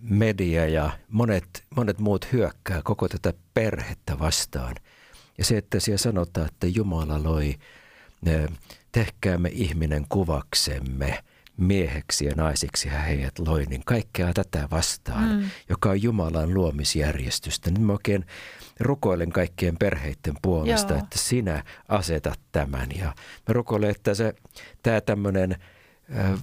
media 0.00 0.66
ja 0.66 0.90
monet, 1.08 1.64
monet 1.76 1.98
muut 1.98 2.32
hyökkää 2.32 2.82
koko 2.84 3.08
tätä 3.08 3.32
perhettä 3.54 4.18
vastaan. 4.18 4.74
Ja 5.38 5.44
se, 5.44 5.56
että 5.56 5.80
siellä 5.80 5.98
sanotaan, 5.98 6.46
että 6.46 6.66
Jumala 6.66 7.22
loi, 7.22 7.54
tehkäämme 8.92 9.48
ihminen 9.52 10.06
kuvaksemme– 10.08 11.18
mieheksi 11.60 12.24
ja 12.24 12.32
naisiksi 12.36 12.88
hän 12.88 13.04
heidät 13.04 13.38
loi, 13.38 13.64
niin 13.64 13.82
kaikkea 13.84 14.32
tätä 14.34 14.68
vastaan, 14.70 15.28
mm. 15.28 15.50
joka 15.68 15.90
on 15.90 16.02
Jumalan 16.02 16.54
luomisjärjestystä. 16.54 17.70
Niin 17.70 17.82
mä 17.82 17.92
oikein 17.92 18.24
rukoilen 18.80 19.32
kaikkien 19.32 19.76
perheiden 19.78 20.34
puolesta, 20.42 20.92
Joo. 20.92 21.02
että 21.02 21.18
sinä 21.18 21.64
asetat 21.88 22.40
tämän. 22.52 22.88
Ja 22.98 23.06
mä 23.48 23.52
rukoilen, 23.52 23.90
että 23.90 24.14
se, 24.14 24.34
tämä 24.82 25.00
tämmöinen 25.00 25.56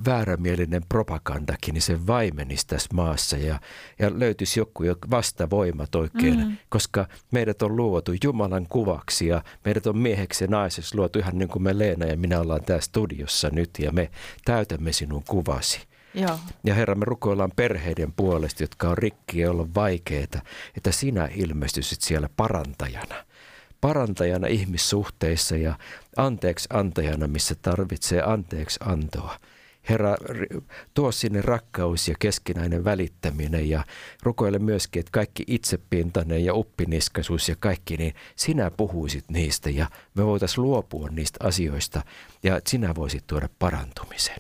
väärämielinen 0.05 0.81
propagandakin, 0.89 1.73
niin 1.73 1.81
se 1.81 2.07
vaimenisi 2.07 2.67
tässä 2.67 2.89
maassa 2.93 3.37
ja, 3.37 3.59
ja 3.99 4.19
löytyisi 4.19 4.59
joku 4.59 4.83
vastavoimat 5.11 5.95
oikein, 5.95 6.39
mm. 6.39 6.57
koska 6.69 7.07
meidät 7.31 7.61
on 7.61 7.75
luotu 7.75 8.11
Jumalan 8.23 8.67
kuvaksi 8.69 9.27
ja 9.27 9.43
meidät 9.65 9.87
on 9.87 9.97
mieheksi 9.97 10.43
ja 10.43 10.47
naiseksi 10.47 10.97
luotu 10.97 11.19
ihan 11.19 11.37
niin 11.37 11.49
kuin 11.49 11.63
me 11.63 11.77
Leena 11.77 12.05
ja 12.05 12.17
minä 12.17 12.39
ollaan 12.39 12.63
täällä 12.63 12.81
studiossa 12.81 13.49
nyt 13.49 13.69
ja 13.79 13.91
me 13.91 14.11
täytämme 14.45 14.91
sinun 14.91 15.23
kuvasi. 15.27 15.87
Joo. 16.13 16.39
Ja 16.63 16.73
Herra, 16.73 16.95
me 16.95 17.05
rukoillaan 17.05 17.51
perheiden 17.55 18.13
puolesta, 18.13 18.63
jotka 18.63 18.89
on 18.89 18.97
rikki 18.97 19.39
ja 19.39 19.51
on 19.51 19.75
vaikeita, 19.75 20.41
että 20.77 20.91
sinä 20.91 21.29
ilmestyisit 21.35 22.01
siellä 22.01 22.29
parantajana. 22.37 23.15
Parantajana 23.81 24.47
ihmissuhteissa 24.47 25.55
ja 25.55 25.77
anteeksi 26.17 26.67
antajana, 26.73 27.27
missä 27.27 27.55
tarvitsee 27.55 28.21
anteeksi 28.21 28.79
antoa. 28.83 29.39
Herra, 29.89 30.15
tuo 30.93 31.11
sinne 31.11 31.41
rakkaus 31.41 32.07
ja 32.07 32.15
keskinäinen 32.19 32.83
välittäminen 32.83 33.69
ja 33.69 33.83
rukoile 34.23 34.59
myöskin, 34.59 34.99
että 34.99 35.11
kaikki 35.11 35.43
itsepintainen 35.47 36.45
ja 36.45 36.53
uppiniskaisuus 36.53 37.49
ja 37.49 37.55
kaikki, 37.59 37.97
niin 37.97 38.15
sinä 38.35 38.71
puhuisit 38.71 39.25
niistä 39.29 39.69
ja 39.69 39.89
me 40.13 40.25
voitaisiin 40.25 40.63
luopua 40.63 41.09
niistä 41.09 41.47
asioista 41.47 42.01
ja 42.43 42.61
sinä 42.67 42.95
voisit 42.95 43.27
tuoda 43.27 43.49
parantumisen. 43.59 44.39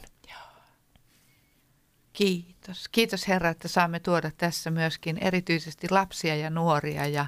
Kiitos. 2.17 2.87
Kiitos 2.91 3.27
Herra, 3.27 3.49
että 3.49 3.67
saamme 3.67 3.99
tuoda 3.99 4.31
tässä 4.37 4.71
myöskin 4.71 5.17
erityisesti 5.21 5.87
lapsia 5.91 6.35
ja 6.35 6.49
nuoria, 6.49 7.07
ja 7.07 7.25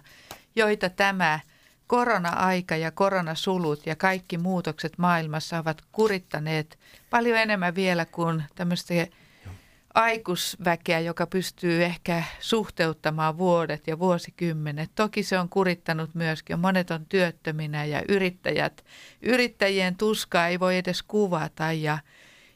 joita 0.55 0.89
tämä 0.89 1.39
korona-aika 1.89 2.75
ja 2.75 2.91
koronasulut 2.91 3.85
ja 3.85 3.95
kaikki 3.95 4.37
muutokset 4.37 4.97
maailmassa 4.97 5.59
ovat 5.59 5.81
kurittaneet 5.91 6.79
paljon 7.09 7.37
enemmän 7.37 7.75
vielä 7.75 8.05
kuin 8.05 8.43
tämmöistä 8.55 8.93
aikuisväkeä, 9.93 10.99
joka 10.99 11.27
pystyy 11.27 11.83
ehkä 11.83 12.23
suhteuttamaan 12.39 13.37
vuodet 13.37 13.87
ja 13.87 13.99
vuosikymmenet. 13.99 14.91
Toki 14.95 15.23
se 15.23 15.39
on 15.39 15.49
kurittanut 15.49 16.15
myöskin. 16.15 16.59
Monet 16.59 16.91
on 16.91 17.05
työttöminä 17.05 17.85
ja 17.85 18.01
yrittäjät. 18.09 18.85
Yrittäjien 19.21 19.95
tuskaa 19.95 20.47
ei 20.47 20.59
voi 20.59 20.77
edes 20.77 21.03
kuvata 21.03 21.71
ja 21.71 21.97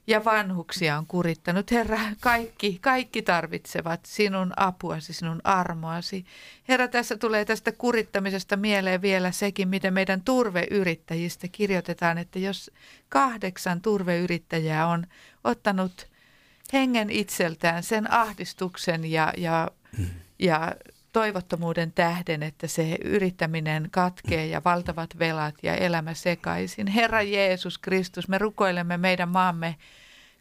ja 0.08 0.26
vanhuksia 0.26 0.98
on 0.98 1.08
kurittanut. 1.08 1.72
Herra, 1.72 2.00
kaikki, 2.20 2.78
kaikki 2.82 3.22
tarvitsevat 3.22 4.00
sinun 4.06 4.54
apuasi, 4.58 5.14
sinun 5.14 5.42
armoasi. 5.44 6.26
Herra, 6.68 6.88
tässä 6.88 7.18
tulee 7.18 7.46
tästä 7.46 7.72
kurittamisesta 7.72 8.58
mieleen 8.58 9.02
vielä 9.02 9.32
sekin, 9.32 9.68
miten 9.68 9.94
meidän 9.94 10.22
turveyrittäjistä 10.22 11.48
kirjoitetaan, 11.52 12.18
että 12.18 12.40
jos 12.40 12.72
kahdeksan 13.10 13.82
turveyrittäjää 13.82 14.88
on 14.88 15.08
ottanut 15.44 16.08
hengen 16.74 17.10
itseltään 17.10 17.84
sen 17.84 18.14
ahdistuksen 18.14 19.12
ja, 19.12 19.34
ja, 19.38 19.72
ja 20.40 20.76
toivottomuuden 21.14 21.92
tähden, 21.92 22.44
että 22.44 22.68
se 22.68 22.98
yrittäminen 23.04 23.88
katkee 23.92 24.46
ja 24.46 24.62
valtavat 24.66 25.20
velat 25.20 25.56
ja 25.64 25.76
elämä 25.76 26.14
sekaisin. 26.14 26.88
Herra 26.88 27.22
Jeesus 27.22 27.78
Kristus, 27.78 28.28
me 28.28 28.38
rukoilemme 28.38 28.98
meidän 28.98 29.30
maamme 29.30 29.76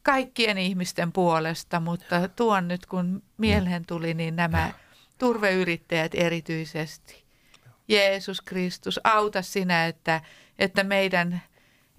kaikkien 0.02 0.58
ihmisten 0.58 1.12
puolesta, 1.12 1.80
mutta 1.80 2.28
tuon 2.28 2.68
nyt 2.68 2.86
kun 2.86 3.22
mieleen 3.38 3.86
tuli, 3.86 4.14
niin 4.14 4.36
nämä 4.36 4.72
turveyrittäjät 5.18 6.12
erityisesti. 6.14 7.22
Jeesus 7.88 8.40
Kristus, 8.40 9.00
auta 9.04 9.42
sinä, 9.42 9.86
että, 9.86 10.20
että 10.58 10.84
meidän 10.84 11.42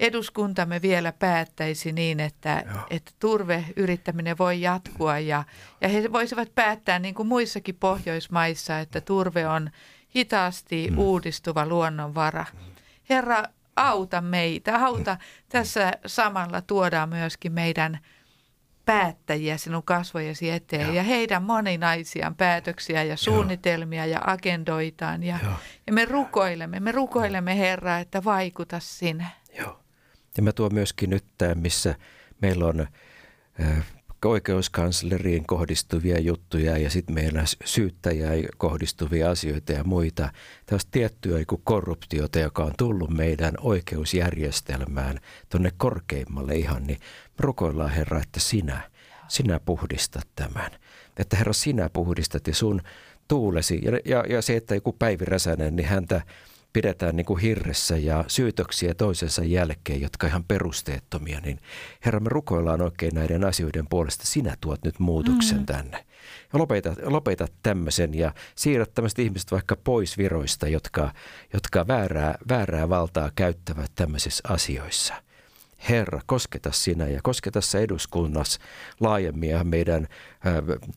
eduskuntamme 0.03 0.81
vielä 0.81 1.11
päättäisi 1.11 1.91
niin, 1.91 2.19
että, 2.19 2.63
että 2.89 3.11
turveyrittäminen 3.19 4.37
voi 4.37 4.61
jatkua 4.61 5.19
ja, 5.19 5.43
ja 5.81 5.89
he 5.89 6.11
voisivat 6.11 6.55
päättää 6.55 6.99
niin 6.99 7.15
kuin 7.15 7.27
muissakin 7.27 7.75
Pohjoismaissa, 7.75 8.79
että 8.79 9.01
turve 9.01 9.47
on 9.47 9.69
hitaasti 10.15 10.87
mm. 10.91 10.97
uudistuva 10.97 11.65
luonnonvara. 11.65 12.45
Herra, 13.09 13.43
auta 13.75 14.21
meitä, 14.21 14.85
auta. 14.85 15.17
Tässä 15.49 15.91
samalla 16.05 16.61
tuodaan 16.61 17.09
myöskin 17.09 17.51
meidän 17.51 17.99
päättäjiä 18.85 19.57
sinun 19.57 19.83
kasvojesi 19.83 20.49
eteen 20.49 20.87
ja, 20.87 20.93
ja 20.93 21.03
heidän 21.03 21.43
moninaisia 21.43 22.31
päätöksiä 22.37 23.03
ja 23.03 23.17
suunnitelmia 23.17 24.05
ja 24.05 24.21
agendoitaan. 24.25 25.23
Ja, 25.23 25.39
ja 25.87 25.93
me 25.93 26.05
rukoilemme, 26.05 26.79
me 26.79 26.91
rukoilemme 26.91 27.57
Herra, 27.57 27.99
että 27.99 28.23
vaikuta 28.23 28.79
sinä. 28.79 29.42
Ja 30.37 30.43
mä 30.43 30.51
tuon 30.51 30.73
myöskin 30.73 31.09
nyt 31.09 31.25
tämän, 31.37 31.57
missä 31.57 31.95
meillä 32.41 32.65
on 32.65 32.87
oikeuskansleriin 34.25 35.45
kohdistuvia 35.45 36.19
juttuja 36.19 36.77
ja 36.77 36.89
sitten 36.89 37.15
meillä 37.15 37.43
syyttäjään 37.65 38.39
kohdistuvia 38.57 39.29
asioita 39.29 39.71
ja 39.71 39.83
muita. 39.83 40.29
Tästä 40.65 40.91
tiettyä 40.91 41.39
korruptiota, 41.63 42.39
joka 42.39 42.63
on 42.63 42.73
tullut 42.77 43.09
meidän 43.09 43.53
oikeusjärjestelmään 43.61 45.19
tuonne 45.49 45.71
korkeimmalle 45.77 46.55
ihan, 46.55 46.83
niin 46.83 46.99
rukoillaan 47.39 47.91
Herra, 47.91 48.21
että 48.21 48.39
sinä, 48.39 48.81
sinä 49.27 49.59
puhdistat 49.59 50.27
tämän. 50.35 50.71
Että 51.17 51.37
Herra, 51.37 51.53
sinä 51.53 51.89
puhdistat 51.89 52.47
ja 52.47 52.55
sun 52.55 52.81
tuulesi. 53.27 53.81
Ja, 53.83 53.91
ja, 54.05 54.23
ja 54.29 54.41
se, 54.41 54.55
että 54.55 54.75
joku 54.75 54.93
Päivi 54.93 55.25
Räsänen, 55.25 55.75
niin 55.75 55.87
häntä 55.87 56.21
pidetään 56.73 57.15
niin 57.15 57.25
kuin 57.25 57.41
hirressä 57.41 57.97
ja 57.97 58.25
syytöksiä 58.27 58.93
toisensa 58.93 59.43
jälkeen, 59.43 60.01
jotka 60.01 60.27
ihan 60.27 60.43
perusteettomia, 60.43 61.39
niin 61.39 61.59
Herra, 62.05 62.19
me 62.19 62.29
rukoillaan 62.29 62.81
oikein 62.81 63.15
näiden 63.15 63.43
asioiden 63.43 63.87
puolesta. 63.89 64.25
Sinä 64.25 64.57
tuot 64.61 64.83
nyt 64.83 64.99
muutoksen 64.99 65.57
mm. 65.57 65.65
tänne. 65.65 66.05
Ja 66.53 66.59
lopeta, 66.59 66.95
lopeta 67.03 67.47
tämmöisen 67.63 68.13
ja 68.13 68.33
siirrät 68.55 68.93
tämmöiset 68.93 69.19
ihmiset 69.19 69.51
vaikka 69.51 69.75
pois 69.75 70.17
viroista, 70.17 70.67
jotka, 70.67 71.13
jotka 71.53 71.87
väärää, 71.87 72.37
väärää 72.49 72.89
valtaa 72.89 73.31
käyttävät 73.35 73.91
tämmöisissä 73.95 74.43
asioissa– 74.47 75.13
Herra, 75.89 76.21
kosketa 76.25 76.71
sinä 76.71 77.07
ja 77.07 77.19
kosketa 77.23 77.61
se 77.61 77.79
eduskunnassa 77.79 78.59
laajemmin 78.99 79.49
ja 79.49 79.63
meidän 79.63 80.07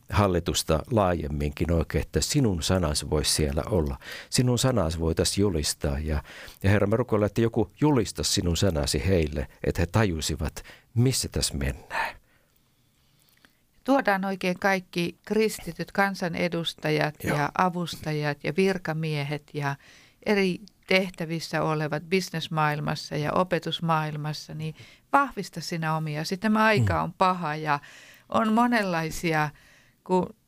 hallitusta 0.09 0.79
laajemminkin 0.91 1.71
oikein, 1.71 2.01
että 2.01 2.21
sinun 2.21 2.63
sanas 2.63 3.09
voisi 3.09 3.31
siellä 3.31 3.63
olla. 3.69 3.97
Sinun 4.29 4.59
sanas 4.59 4.99
voitaisiin 4.99 5.41
julistaa 5.41 5.99
ja, 5.99 6.23
ja 6.63 6.69
Herra, 6.69 6.87
me 6.87 6.95
rukoillaan, 6.95 7.27
että 7.27 7.41
joku 7.41 7.71
julistaisi 7.81 8.33
sinun 8.33 8.57
sanasi 8.57 9.07
heille, 9.07 9.47
että 9.63 9.81
he 9.81 9.85
tajusivat, 9.85 10.63
missä 10.93 11.29
tässä 11.29 11.57
mennään. 11.57 12.15
Tuodaan 13.83 14.25
oikein 14.25 14.59
kaikki 14.59 15.17
kristityt 15.25 15.91
kansanedustajat 15.91 17.15
Joo. 17.23 17.37
ja 17.37 17.51
avustajat 17.57 18.43
ja 18.43 18.53
virkamiehet 18.57 19.43
ja 19.53 19.75
eri 20.25 20.59
tehtävissä 20.87 21.63
olevat 21.63 22.03
bisnesmaailmassa 22.03 23.15
ja 23.15 23.33
opetusmaailmassa, 23.33 24.53
niin 24.53 24.75
vahvista 25.13 25.61
sinä 25.61 25.95
omia. 25.95 26.23
Sitten 26.25 26.51
tämä 26.51 26.65
aika 26.65 26.93
mm. 26.93 27.03
on 27.03 27.13
paha 27.13 27.55
ja 27.55 27.79
on 28.29 28.53
monenlaisia 28.53 29.49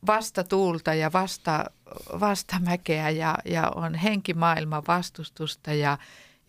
vastatuulta 0.06 0.94
ja 0.94 1.12
vasta, 1.12 1.64
vastamäkeä 2.20 3.10
ja, 3.10 3.38
ja 3.44 3.70
on 3.74 3.94
henkimaailman 3.94 4.82
vastustusta 4.88 5.72
ja 5.72 5.98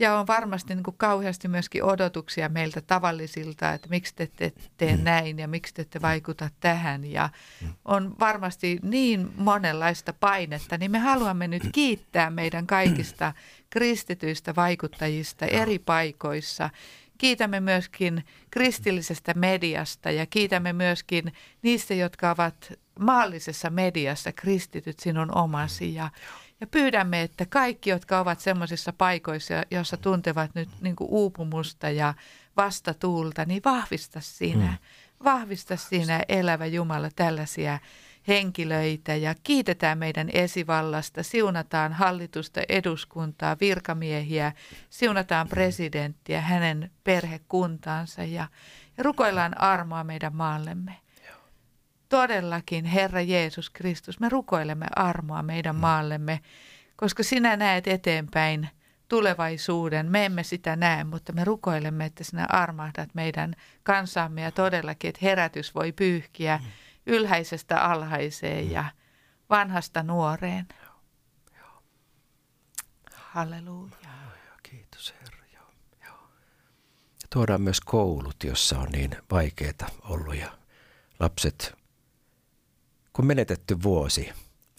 ja 0.02 0.20
on 0.20 0.28
varmasti 0.28 0.76
niin 0.76 0.84
kuin 0.84 0.98
kauheasti 0.98 1.48
myöskin 1.48 1.84
odotuksia 1.84 2.50
meiltä 2.50 2.82
tavallisilta, 2.82 3.74
että 3.74 3.90
miksi 3.90 4.16
te 4.16 4.24
ette 4.24 4.54
tee 4.78 4.98
mm. 4.98 5.04
näin 5.04 5.40
ja 5.40 5.48
miksi 5.48 5.74
te 5.74 5.82
ette 5.82 6.02
vaikuta 6.02 6.50
tähän. 6.60 7.06
Ja 7.06 7.30
mm. 7.62 7.74
on 7.86 8.16
varmasti 8.20 8.80
niin 8.84 9.32
monenlaista 9.36 10.14
painetta, 10.14 10.78
niin 10.78 10.92
me 10.92 11.00
haluamme 11.00 11.48
nyt 11.48 11.64
kiittää 11.72 12.30
meidän 12.30 12.68
kaikista 12.68 13.34
kristityistä 13.70 14.56
vaikuttajista 14.56 15.46
eri 15.46 15.80
paikoissa. 15.80 16.70
Kiitämme 17.18 17.60
myöskin 17.60 18.26
kristillisestä 18.52 19.34
mediasta 19.34 20.12
ja 20.12 20.26
kiitämme 20.26 20.74
myöskin 20.74 21.34
niistä, 21.62 21.94
jotka 21.94 22.32
ovat 22.32 22.74
maallisessa 23.00 23.70
mediassa 23.70 24.32
kristityt 24.32 25.00
sinun 25.00 25.38
omasi. 25.38 25.94
Ja, 25.94 26.10
ja 26.62 26.68
pyydämme, 26.68 27.22
että 27.22 27.46
kaikki, 27.46 27.90
jotka 27.90 28.20
ovat 28.20 28.40
sellaisissa 28.40 28.94
paikoissa, 28.94 29.54
joissa 29.72 29.98
tuntevat 29.98 30.56
nyt 30.56 30.70
niin 30.82 30.96
kuin 30.96 31.10
uupumusta 31.10 31.90
ja 31.90 32.14
vastatuulta, 32.58 33.46
niin 33.46 33.62
vahvista 33.66 34.20
sinä. 34.22 34.68
Mm. 34.68 34.78
Vahvista 35.24 35.76
sinä, 35.76 36.24
elävä 36.30 36.66
Jumala, 36.66 37.10
tällaisia 37.16 37.80
henkilöitä 38.28 39.16
ja 39.16 39.36
kiitetään 39.44 39.98
meidän 39.98 40.30
esivallasta, 40.34 41.24
siunataan 41.24 41.94
hallitusta, 41.94 42.62
eduskuntaa, 42.70 43.58
virkamiehiä, 43.62 44.54
siunataan 44.90 45.48
presidenttiä, 45.48 46.42
hänen 46.42 46.92
perhekuntaansa 47.04 48.24
ja, 48.24 48.48
ja 48.98 49.04
rukoillaan 49.04 49.62
armoa 49.62 50.04
meidän 50.04 50.36
maallemme. 50.36 51.01
Todellakin, 52.12 52.86
Herra 52.86 53.22
Jeesus 53.22 53.70
Kristus, 53.70 54.20
me 54.20 54.30
rukoilemme 54.30 54.86
armoa 54.96 55.44
meidän 55.44 55.76
mm. 55.76 55.80
maallemme, 55.80 56.40
koska 56.96 57.24
sinä 57.24 57.58
näet 57.58 57.88
eteenpäin 57.88 58.70
tulevaisuuden. 59.08 60.12
Me 60.12 60.26
emme 60.26 60.44
sitä 60.44 60.76
näe, 60.76 61.04
mutta 61.04 61.34
me 61.34 61.44
rukoilemme, 61.44 62.06
että 62.06 62.24
sinä 62.24 62.46
armahdat 62.50 63.10
meidän 63.14 63.56
kansaamme 63.84 64.42
ja 64.42 64.52
todellakin, 64.52 65.10
että 65.10 65.20
herätys 65.22 65.76
voi 65.76 65.92
pyyhkiä 65.92 66.58
mm. 66.58 66.72
ylhäisestä 67.06 67.82
alhaiseen 67.82 68.66
mm. 68.66 68.72
ja 68.72 68.86
vanhasta 69.50 70.04
nuoreen. 70.04 70.68
Halleluja. 73.14 73.92
Kiitos 74.64 75.14
Herra. 75.22 75.46
Joo. 75.54 75.74
Joo. 76.06 76.30
Ja 77.22 77.28
tuodaan 77.34 77.62
myös 77.62 77.82
koulut, 77.82 78.44
jossa 78.44 78.80
on 78.80 78.88
niin 78.92 79.18
vaikeita 79.32 79.86
ollut 80.04 80.36
ja 80.36 80.58
lapset 81.20 81.81
kun 83.14 83.26
menetetty 83.26 83.84
vuosi 83.84 84.32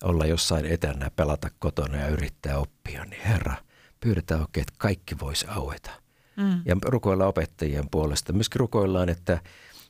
olla 0.03 0.27
jossain 0.27 0.67
etänä, 0.67 1.11
pelata 1.17 1.49
kotona 1.59 1.97
ja 1.97 2.09
yrittää 2.09 2.59
oppia, 2.59 3.05
niin 3.05 3.23
Herra, 3.23 3.55
pyydetään 4.01 4.41
oikein, 4.41 4.63
että 4.63 4.75
kaikki 4.79 5.19
voisi 5.19 5.47
aueta. 5.49 5.91
Mm. 6.37 6.63
Ja 6.65 6.77
rukoillaan 6.85 7.29
opettajien 7.29 7.91
puolesta. 7.91 8.33
Myöskin 8.33 8.61
rukoillaan, 8.61 9.09
että, 9.09 9.41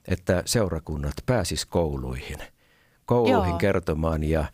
että 0.09 0.43
seurakunnat 0.47 1.15
pääsis 1.27 1.67
kouluihin, 1.67 2.39
kouluihin 3.07 3.51
Joo. 3.51 3.59
kertomaan 3.59 4.25
ja, 4.25 4.45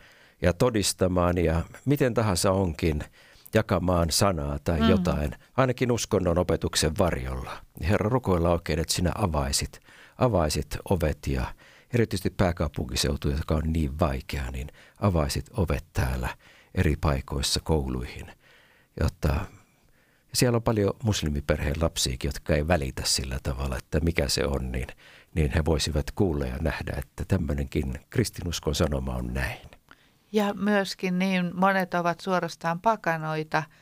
ja 0.42 0.52
todistamaan 0.52 1.38
ja 1.38 1.62
miten 1.84 2.14
tahansa 2.14 2.52
onkin 2.52 3.04
jakamaan 3.54 4.10
sanaa 4.10 4.58
tai 4.64 4.80
mm. 4.80 4.88
jotain, 4.88 5.34
ainakin 5.56 5.92
uskonnon 5.92 6.38
opetuksen 6.38 6.98
varjolla. 6.98 7.52
Herra, 7.82 8.08
rukoillaan 8.08 8.54
oikein, 8.54 8.78
että 8.78 8.94
sinä 8.94 9.12
avaisit, 9.14 9.80
avaisit 10.18 10.76
ovet 10.90 11.26
ja 11.26 11.54
erityisesti 11.94 12.30
pääkaupunkiseutu, 12.30 13.30
joka 13.30 13.54
on 13.54 13.72
niin 13.72 13.98
vaikea, 13.98 14.50
niin 14.50 14.68
avaisit 15.00 15.46
ovet 15.52 15.84
täällä 15.92 16.28
eri 16.74 16.96
paikoissa 17.00 17.60
kouluihin, 17.60 18.26
jotta 19.00 19.46
siellä 20.34 20.56
on 20.56 20.62
paljon 20.62 20.94
muslimiperheen 21.02 21.76
lapsiakin, 21.80 22.28
jotka 22.28 22.54
ei 22.54 22.68
välitä 22.68 23.02
sillä 23.04 23.38
tavalla, 23.42 23.76
että 23.76 24.00
mikä 24.00 24.28
se 24.28 24.46
on, 24.46 24.72
niin, 24.72 24.88
niin 25.34 25.50
he 25.54 25.64
voisivat 25.64 26.10
kuulla 26.10 26.46
ja 26.46 26.56
nähdä, 26.60 26.92
että 26.98 27.24
tämmöinenkin 27.28 27.94
kristinuskon 28.10 28.74
sanoma 28.74 29.14
on 29.14 29.34
näin. 29.34 29.68
Ja 30.32 30.54
myöskin 30.54 31.18
niin 31.18 31.50
monet 31.54 31.94
ovat 31.94 32.20
suorastaan 32.20 32.80
pakanoita– 32.80 33.62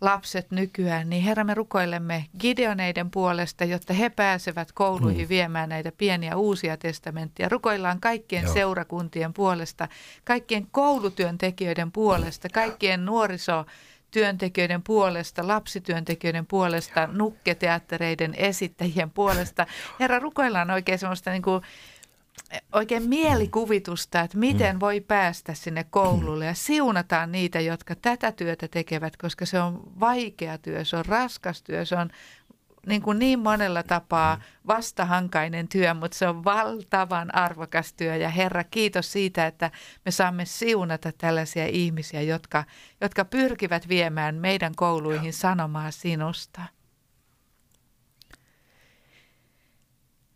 lapset 0.00 0.50
nykyään, 0.50 1.10
niin 1.10 1.22
Herra 1.22 1.44
me 1.44 1.54
rukoilemme 1.54 2.26
Gideoneiden 2.38 3.10
puolesta, 3.10 3.64
jotta 3.64 3.92
he 3.92 4.10
pääsevät 4.10 4.72
kouluihin 4.72 5.26
mm. 5.26 5.28
viemään 5.28 5.68
näitä 5.68 5.92
pieniä 5.98 6.36
uusia 6.36 6.76
testamentteja. 6.76 7.48
Rukoillaan 7.48 8.00
kaikkien 8.00 8.44
Joo. 8.44 8.54
seurakuntien 8.54 9.32
puolesta, 9.32 9.88
kaikkien 10.24 10.66
koulutyöntekijöiden 10.70 11.92
puolesta, 11.92 12.48
kaikkien 12.48 13.04
nuoriso 13.04 13.66
työntekijöiden 14.10 14.82
puolesta, 14.82 15.48
lapsityöntekijöiden 15.48 16.46
puolesta, 16.46 17.08
nukketeattereiden 17.12 18.34
esittäjien 18.34 19.10
puolesta. 19.10 19.66
Herra, 20.00 20.18
rukoillaan 20.18 20.70
oikein 20.70 20.98
semmoista 20.98 21.30
niin 21.30 21.42
kuin 21.42 21.62
oikein 22.72 23.08
mielikuvitusta, 23.08 24.20
että 24.20 24.38
miten 24.38 24.76
mm. 24.76 24.80
voi 24.80 25.00
päästä 25.00 25.54
sinne 25.54 25.84
koululle 25.90 26.46
ja 26.46 26.54
siunataan 26.54 27.32
niitä, 27.32 27.60
jotka 27.60 27.94
tätä 27.94 28.32
työtä 28.32 28.68
tekevät, 28.68 29.16
koska 29.16 29.46
se 29.46 29.60
on 29.60 29.82
vaikea 30.00 30.58
työ, 30.58 30.84
se 30.84 30.96
on 30.96 31.04
raskas 31.04 31.62
työ, 31.62 31.84
se 31.84 31.96
on 31.96 32.10
niin, 32.86 33.02
kuin 33.02 33.18
niin 33.18 33.38
monella 33.38 33.82
tapaa 33.82 34.36
mm. 34.36 34.42
vastahankainen 34.66 35.68
työ, 35.68 35.94
mutta 35.94 36.18
se 36.18 36.28
on 36.28 36.44
valtavan 36.44 37.34
arvokas 37.34 37.92
työ. 37.92 38.16
Ja 38.16 38.28
Herra, 38.28 38.64
kiitos 38.64 39.12
siitä, 39.12 39.46
että 39.46 39.70
me 40.04 40.10
saamme 40.10 40.44
siunata 40.44 41.12
tällaisia 41.18 41.66
ihmisiä, 41.66 42.22
jotka, 42.22 42.64
jotka 43.00 43.24
pyrkivät 43.24 43.88
viemään 43.88 44.34
meidän 44.34 44.72
kouluihin 44.76 45.32
sanomaa 45.32 45.90
sinusta. 45.90 46.62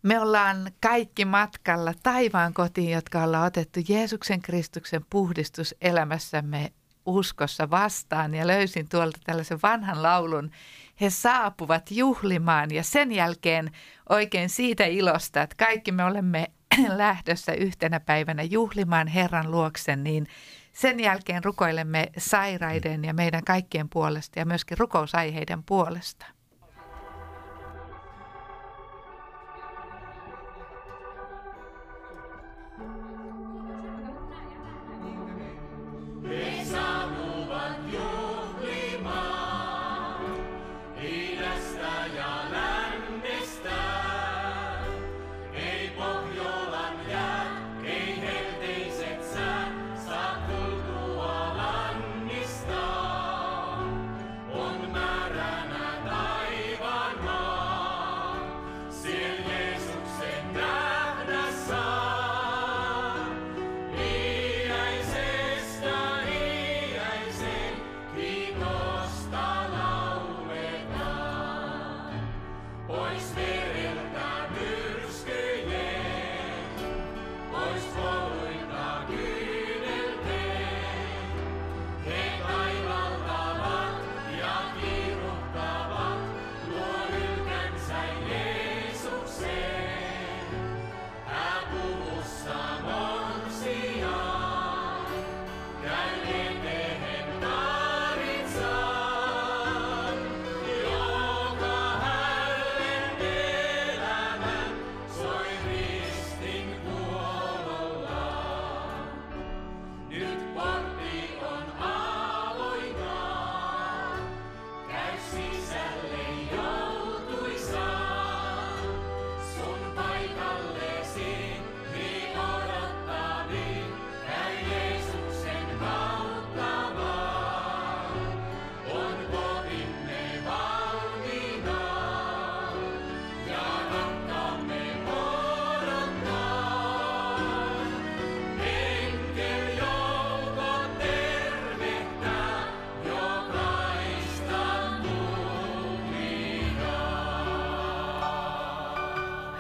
Me 0.03 0.20
ollaan 0.20 0.70
kaikki 0.80 1.24
matkalla 1.24 1.92
taivaan 2.03 2.55
kotiin, 2.55 2.90
jotka 2.90 3.22
ollaan 3.22 3.46
otettu 3.46 3.80
Jeesuksen 3.88 4.42
Kristuksen 4.42 5.05
puhdistus 5.11 5.74
elämässämme 5.80 6.72
uskossa 7.07 7.70
vastaan. 7.70 8.34
Ja 8.34 8.46
löysin 8.46 8.88
tuolta 8.88 9.18
tällaisen 9.24 9.59
vanhan 9.62 10.03
laulun. 10.03 10.51
He 11.01 11.11
saapuvat 11.11 11.90
juhlimaan 11.90 12.70
ja 12.70 12.82
sen 12.82 13.12
jälkeen 13.12 13.70
oikein 14.09 14.49
siitä 14.49 14.84
ilosta, 14.84 15.42
että 15.42 15.57
kaikki 15.66 15.92
me 15.92 16.05
olemme 16.05 16.46
lähdössä 16.96 17.53
yhtenä 17.53 18.01
päivänä 18.01 18.42
juhlimaan 18.42 19.07
Herran 19.07 19.51
luoksen, 19.51 20.05
niin 20.05 20.26
sen 20.72 21.01
jälkeen 21.01 21.44
rukoilemme 21.44 22.07
sairaiden 22.18 23.05
ja 23.05 23.14
meidän 23.14 23.44
kaikkien 23.44 23.88
puolesta 23.88 24.38
ja 24.38 24.46
myöskin 24.46 24.78
rukousaiheiden 24.78 25.62
puolesta. 25.62 26.38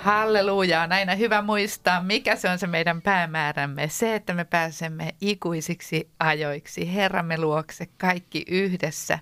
Halleluja, 0.08 0.82
on 0.82 0.92
aina 0.92 1.14
hyvä 1.14 1.42
muistaa, 1.42 2.02
mikä 2.02 2.36
se 2.36 2.48
on 2.48 2.58
se 2.58 2.66
meidän 2.66 3.02
päämäärämme. 3.02 3.88
Se, 3.88 4.14
että 4.14 4.34
me 4.34 4.44
pääsemme 4.44 5.14
ikuisiksi 5.20 6.10
ajoiksi 6.20 6.94
Herramme 6.94 7.38
luokse 7.38 7.86
kaikki 7.98 8.44
yhdessä. 8.48 9.18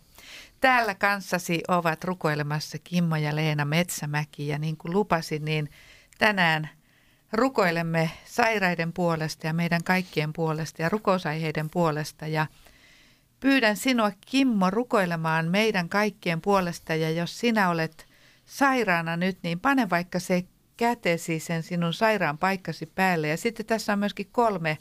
Täällä 0.61 0.95
kanssasi 0.95 1.63
ovat 1.69 2.05
rukoilemassa 2.05 2.79
Kimmo 2.85 3.17
ja 3.17 3.37
Leena 3.37 3.65
Metsämäki 3.65 4.49
ja 4.49 4.59
niin 4.59 4.77
kuin 4.77 4.93
lupasin, 4.93 5.45
niin 5.45 5.71
tänään 6.19 6.69
rukoilemme 7.33 8.11
sairaiden 8.25 8.93
puolesta 8.93 9.47
ja 9.47 9.53
meidän 9.53 9.85
kaikkien 9.85 10.33
puolesta 10.33 10.83
ja 10.83 10.89
rukousaiheiden 10.89 11.71
puolesta 11.71 12.27
ja 12.27 12.47
pyydän 13.41 13.77
sinua 13.77 14.11
Kimmo 14.27 14.71
rukoilemaan 14.71 15.49
meidän 15.49 15.89
kaikkien 15.89 16.41
puolesta 16.41 16.95
ja 16.95 17.11
jos 17.11 17.39
sinä 17.39 17.71
olet 17.71 18.07
sairaana 18.45 19.17
nyt, 19.17 19.39
niin 19.43 19.61
pane 19.61 19.91
vaikka 19.91 20.19
se 20.19 20.45
kätesi 20.77 21.39
sen 21.41 21.63
sinun 21.63 21.93
sairaan 21.93 22.39
paikkasi 22.39 22.87
päälle. 22.87 23.29
Ja 23.29 23.37
sitten 23.37 23.67
tässä 23.67 23.93
on 23.93 23.99
myöskin 23.99 24.29
kolme 24.33 24.79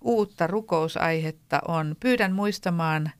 uutta 0.00 0.46
rukousaihetta 0.46 1.60
on. 1.68 1.96
Pyydän 2.00 2.32
muistamaan 2.32 3.10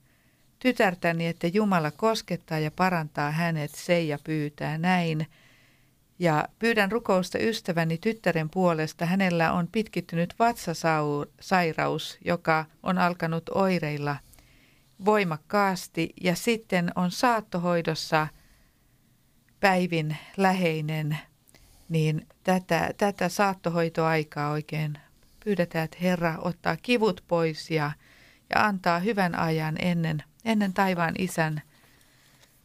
tytärtäni, 0.58 1.26
että 1.26 1.46
Jumala 1.46 1.90
koskettaa 1.90 2.58
ja 2.58 2.70
parantaa 2.70 3.30
hänet, 3.30 3.70
Seija 3.70 4.18
pyytää 4.24 4.78
näin. 4.78 5.26
Ja 6.18 6.48
pyydän 6.58 6.92
rukousta 6.92 7.38
ystäväni 7.38 7.98
tyttären 7.98 8.50
puolesta. 8.50 9.06
Hänellä 9.06 9.52
on 9.52 9.68
pitkittynyt 9.68 10.34
vatsasairaus, 10.38 12.18
joka 12.24 12.64
on 12.82 12.98
alkanut 12.98 13.48
oireilla 13.48 14.16
voimakkaasti 15.04 16.12
ja 16.20 16.34
sitten 16.34 16.90
on 16.94 17.10
saattohoidossa 17.10 18.28
päivin 19.60 20.16
läheinen 20.36 21.18
niin 21.88 22.26
tätä, 22.44 22.90
tätä 22.96 23.28
saattohoitoaikaa 23.28 24.50
oikein 24.50 24.98
pyydetään, 25.44 25.84
että 25.84 25.96
Herra 26.02 26.34
ottaa 26.38 26.76
kivut 26.76 27.24
pois 27.28 27.70
ja, 27.70 27.90
ja 28.54 28.66
antaa 28.66 28.98
hyvän 28.98 29.34
ajan 29.34 29.76
ennen, 29.78 30.22
ennen 30.44 30.72
taivaan 30.72 31.14
isän 31.18 31.62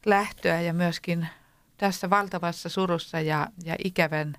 lähtöä 0.05 0.61
ja 0.61 0.74
myöskin 0.74 1.28
tässä 1.78 2.09
valtavassa 2.09 2.69
surussa 2.69 3.19
ja, 3.19 3.47
ja 3.65 3.76
ikävän 3.84 4.34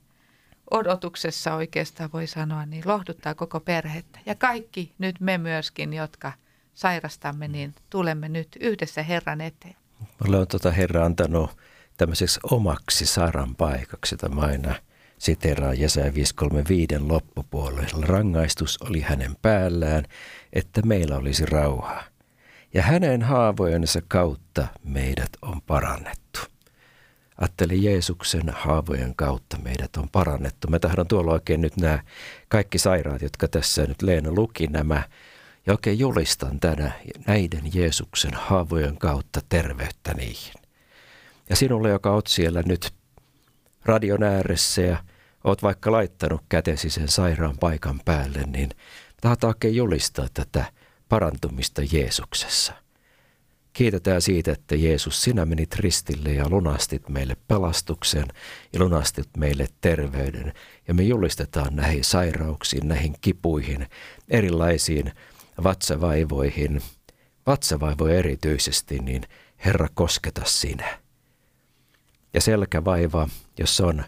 odotuksessa 0.70 1.54
oikeastaan 1.54 2.12
voi 2.12 2.26
sanoa, 2.26 2.66
niin 2.66 2.82
lohduttaa 2.86 3.34
koko 3.34 3.60
perhettä. 3.60 4.18
Ja 4.26 4.34
kaikki 4.34 4.94
nyt 4.98 5.20
me 5.20 5.38
myöskin, 5.38 5.92
jotka 5.92 6.32
sairastamme, 6.74 7.48
niin 7.48 7.74
tulemme 7.90 8.28
nyt 8.28 8.48
yhdessä 8.60 9.02
Herran 9.02 9.40
eteen. 9.40 9.76
On 10.00 10.46
tuota 10.48 10.70
Herra 10.70 11.04
antanut 11.04 11.50
tämmöiseksi 11.96 12.40
omaksi 12.50 13.06
saran 13.06 13.56
paikaksi, 13.56 14.14
jota 14.14 14.28
mä 14.28 14.40
aina 14.40 14.74
siteraan 15.18 15.80
Jesaja 15.80 16.14
535 16.14 16.98
loppupuolella. 16.98 18.06
Rangaistus 18.06 18.82
oli 18.82 19.00
hänen 19.00 19.36
päällään, 19.42 20.04
että 20.52 20.82
meillä 20.82 21.16
olisi 21.16 21.46
rauhaa. 21.46 22.04
Ja 22.74 22.82
hänen 22.82 23.22
haavojensa 23.22 24.00
kautta 24.08 24.66
meidät 24.84 25.30
on 25.42 25.62
parannettu. 25.62 26.40
Ajatteli 27.38 27.84
Jeesuksen 27.84 28.48
haavojen 28.48 29.14
kautta 29.16 29.58
meidät 29.58 29.96
on 29.96 30.08
parannettu. 30.08 30.68
Mä 30.68 30.78
tahdon 30.78 31.08
tuolla 31.08 31.32
oikein 31.32 31.60
nyt 31.60 31.76
nämä 31.76 31.98
kaikki 32.48 32.78
sairaat, 32.78 33.22
jotka 33.22 33.48
tässä 33.48 33.86
nyt 33.86 34.02
Leena 34.02 34.30
luki 34.32 34.66
nämä, 34.66 35.02
ja 35.66 35.72
oikein 35.72 35.98
julistan 35.98 36.60
tänä 36.60 36.92
näiden 37.26 37.62
Jeesuksen 37.74 38.34
haavojen 38.34 38.98
kautta 38.98 39.40
terveyttä 39.48 40.14
niihin. 40.14 40.63
Ja 41.50 41.56
sinulle, 41.56 41.88
joka 41.88 42.10
oot 42.10 42.26
siellä 42.26 42.62
nyt 42.66 42.94
radion 43.84 44.22
ääressä 44.22 44.82
ja 44.82 45.04
oot 45.44 45.62
vaikka 45.62 45.92
laittanut 45.92 46.42
kätesi 46.48 46.90
sen 46.90 47.08
sairaan 47.08 47.58
paikan 47.58 48.00
päälle, 48.04 48.42
niin 48.46 48.70
tahtaa 49.20 49.48
oikein 49.48 49.76
julistaa 49.76 50.26
tätä 50.34 50.64
parantumista 51.08 51.82
Jeesuksessa. 51.92 52.72
Kiitetään 53.72 54.22
siitä, 54.22 54.52
että 54.52 54.76
Jeesus, 54.76 55.22
sinä 55.22 55.44
menit 55.44 55.74
ristille 55.74 56.32
ja 56.32 56.48
lunastit 56.48 57.08
meille 57.08 57.36
pelastuksen 57.48 58.26
ja 58.72 58.80
lunastit 58.80 59.28
meille 59.36 59.66
terveyden. 59.80 60.52
Ja 60.88 60.94
me 60.94 61.02
julistetaan 61.02 61.76
näihin 61.76 62.04
sairauksiin, 62.04 62.88
näihin 62.88 63.14
kipuihin, 63.20 63.86
erilaisiin 64.28 65.12
vatsavaivoihin, 65.62 66.82
vatsavaivoja 67.46 68.14
erityisesti, 68.14 68.98
niin 68.98 69.22
Herra 69.64 69.88
kosketa 69.94 70.42
sinä 70.44 71.03
ja 72.34 72.40
selkävaiva, 72.40 73.28
jos 73.58 73.80
on 73.80 74.04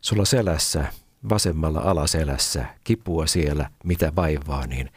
sulla 0.00 0.24
selässä, 0.24 0.92
vasemmalla 1.28 1.80
alaselässä, 1.80 2.66
kipua 2.84 3.26
siellä, 3.26 3.70
mitä 3.84 4.12
vaivaa, 4.16 4.66
niin 4.66 4.90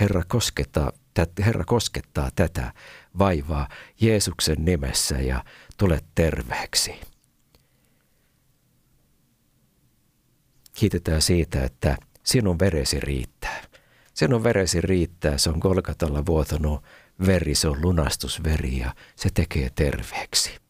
Herra 0.00 0.22
koskettaa, 0.28 0.92
Herra 1.44 1.64
koskettaa 1.64 2.30
tätä 2.36 2.72
vaivaa 3.18 3.68
Jeesuksen 4.00 4.64
nimessä 4.64 5.14
ja 5.14 5.44
tule 5.78 6.00
terveeksi. 6.14 7.00
Kiitetään 10.74 11.22
siitä, 11.22 11.64
että 11.64 11.96
sinun 12.24 12.58
veresi 12.58 13.00
riittää. 13.00 13.62
Sinun 14.14 14.44
veresi 14.44 14.80
riittää, 14.80 15.38
se 15.38 15.50
on 15.50 15.58
Golgatalla 15.58 16.26
vuotanut 16.26 16.84
veri, 17.26 17.54
se 17.54 17.68
on 17.68 17.82
lunastusveri 17.82 18.78
ja 18.78 18.94
se 19.16 19.28
tekee 19.34 19.70
terveeksi. 19.74 20.69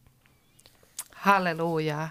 Hallelujaa. 1.21 2.09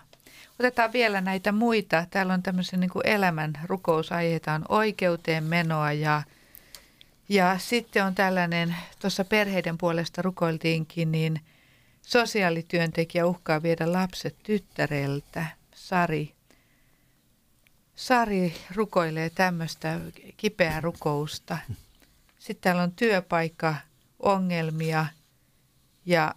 Otetaan 0.61 0.93
vielä 0.93 1.21
näitä 1.21 1.53
muita. 1.53 2.07
Täällä 2.11 2.35
on 2.35 2.43
tämmöisiä 2.43 2.79
niin 2.79 2.91
kuin 2.91 3.07
elämän 3.07 3.53
rukousaiheita, 3.65 4.53
on 4.53 4.65
oikeuteen 4.69 5.45
menoa 5.45 5.93
ja, 5.93 6.23
ja 7.29 7.59
sitten 7.59 8.05
on 8.05 8.15
tällainen, 8.15 8.77
tuossa 9.01 9.25
perheiden 9.25 9.79
puolesta 9.79 10.23
rukoiltiinkin, 10.23 11.13
niin 11.13 11.41
sosiaalityöntekijä 12.03 13.27
uhkaa 13.27 13.63
viedä 13.63 13.93
lapset 13.93 14.37
tyttäreltä. 14.43 15.47
Sari, 15.75 16.35
Sari 17.95 18.55
rukoilee 18.75 19.31
tämmöistä 19.31 20.01
kipeää 20.37 20.81
rukousta. 20.81 21.59
Sitten 22.39 22.63
täällä 22.63 22.83
on 22.83 22.93
työpaikka, 22.93 23.75
ongelmia 24.21 25.07
ja 26.07 26.35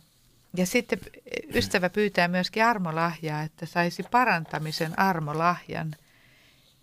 ja 0.57 0.65
sitten 0.65 0.99
ystävä 1.55 1.89
pyytää 1.89 2.27
myöskin 2.27 2.65
armolahjaa, 2.65 3.41
että 3.41 3.65
saisi 3.65 4.03
parantamisen 4.11 4.99
armolahjan. 4.99 5.95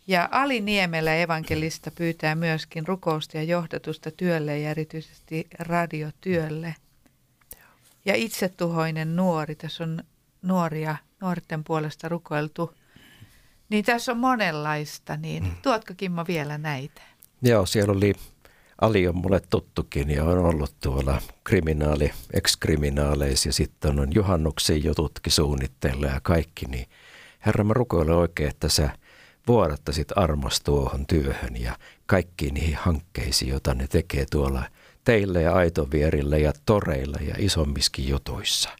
Ja 0.06 0.28
Ali 0.32 0.60
Niemelä 0.60 1.14
evankelista 1.14 1.90
pyytää 1.90 2.34
myöskin 2.34 2.86
rukousta 2.86 3.36
ja 3.36 3.42
johdatusta 3.42 4.10
työlle 4.10 4.58
ja 4.58 4.70
erityisesti 4.70 5.46
radiotyölle. 5.58 6.74
Ja 8.04 8.14
itsetuhoinen 8.14 9.16
nuori, 9.16 9.54
tässä 9.54 9.84
on 9.84 10.02
nuoria, 10.42 10.96
nuorten 11.20 11.64
puolesta 11.64 12.08
rukoiltu. 12.08 12.74
Niin 13.68 13.84
tässä 13.84 14.12
on 14.12 14.18
monenlaista, 14.18 15.16
niin 15.16 15.42
mm. 15.44 15.50
tuotko 15.62 15.94
Kimmo 15.96 16.24
vielä 16.28 16.58
näitä? 16.58 17.02
Joo, 17.42 17.66
siellä 17.66 17.92
oli 17.92 18.14
Ali 18.80 19.08
on 19.08 19.16
mulle 19.16 19.40
tuttukin 19.50 20.10
ja 20.10 20.24
on 20.24 20.38
ollut 20.38 20.74
tuolla 20.82 21.22
kriminaali, 21.44 22.12
ex-kriminaaleissa 22.32 23.48
ja 23.48 23.52
sitten 23.52 24.00
on 24.00 24.14
juhannuksen 24.14 24.84
jututkin 24.84 25.32
suunnitteilla 25.32 26.06
ja 26.06 26.20
kaikki, 26.22 26.66
niin 26.66 26.86
Herra 27.46 27.64
mä 27.64 27.72
rukoilen 27.72 28.14
oikein, 28.14 28.50
että 28.50 28.68
sä 28.68 28.90
vuodattaisit 29.46 30.08
armos 30.16 30.60
tuohon 30.60 31.06
työhön 31.06 31.56
ja 31.56 31.76
kaikkiin 32.06 32.54
niihin 32.54 32.76
hankkeisiin, 32.76 33.50
joita 33.50 33.74
ne 33.74 33.86
tekee 33.86 34.26
tuolla 34.30 34.62
teille 35.04 35.42
ja 35.42 35.54
aitovierille 35.54 36.38
ja 36.38 36.52
toreilla 36.66 37.18
ja 37.20 37.34
isommiskin 37.38 38.08
jutuissa. 38.08 38.70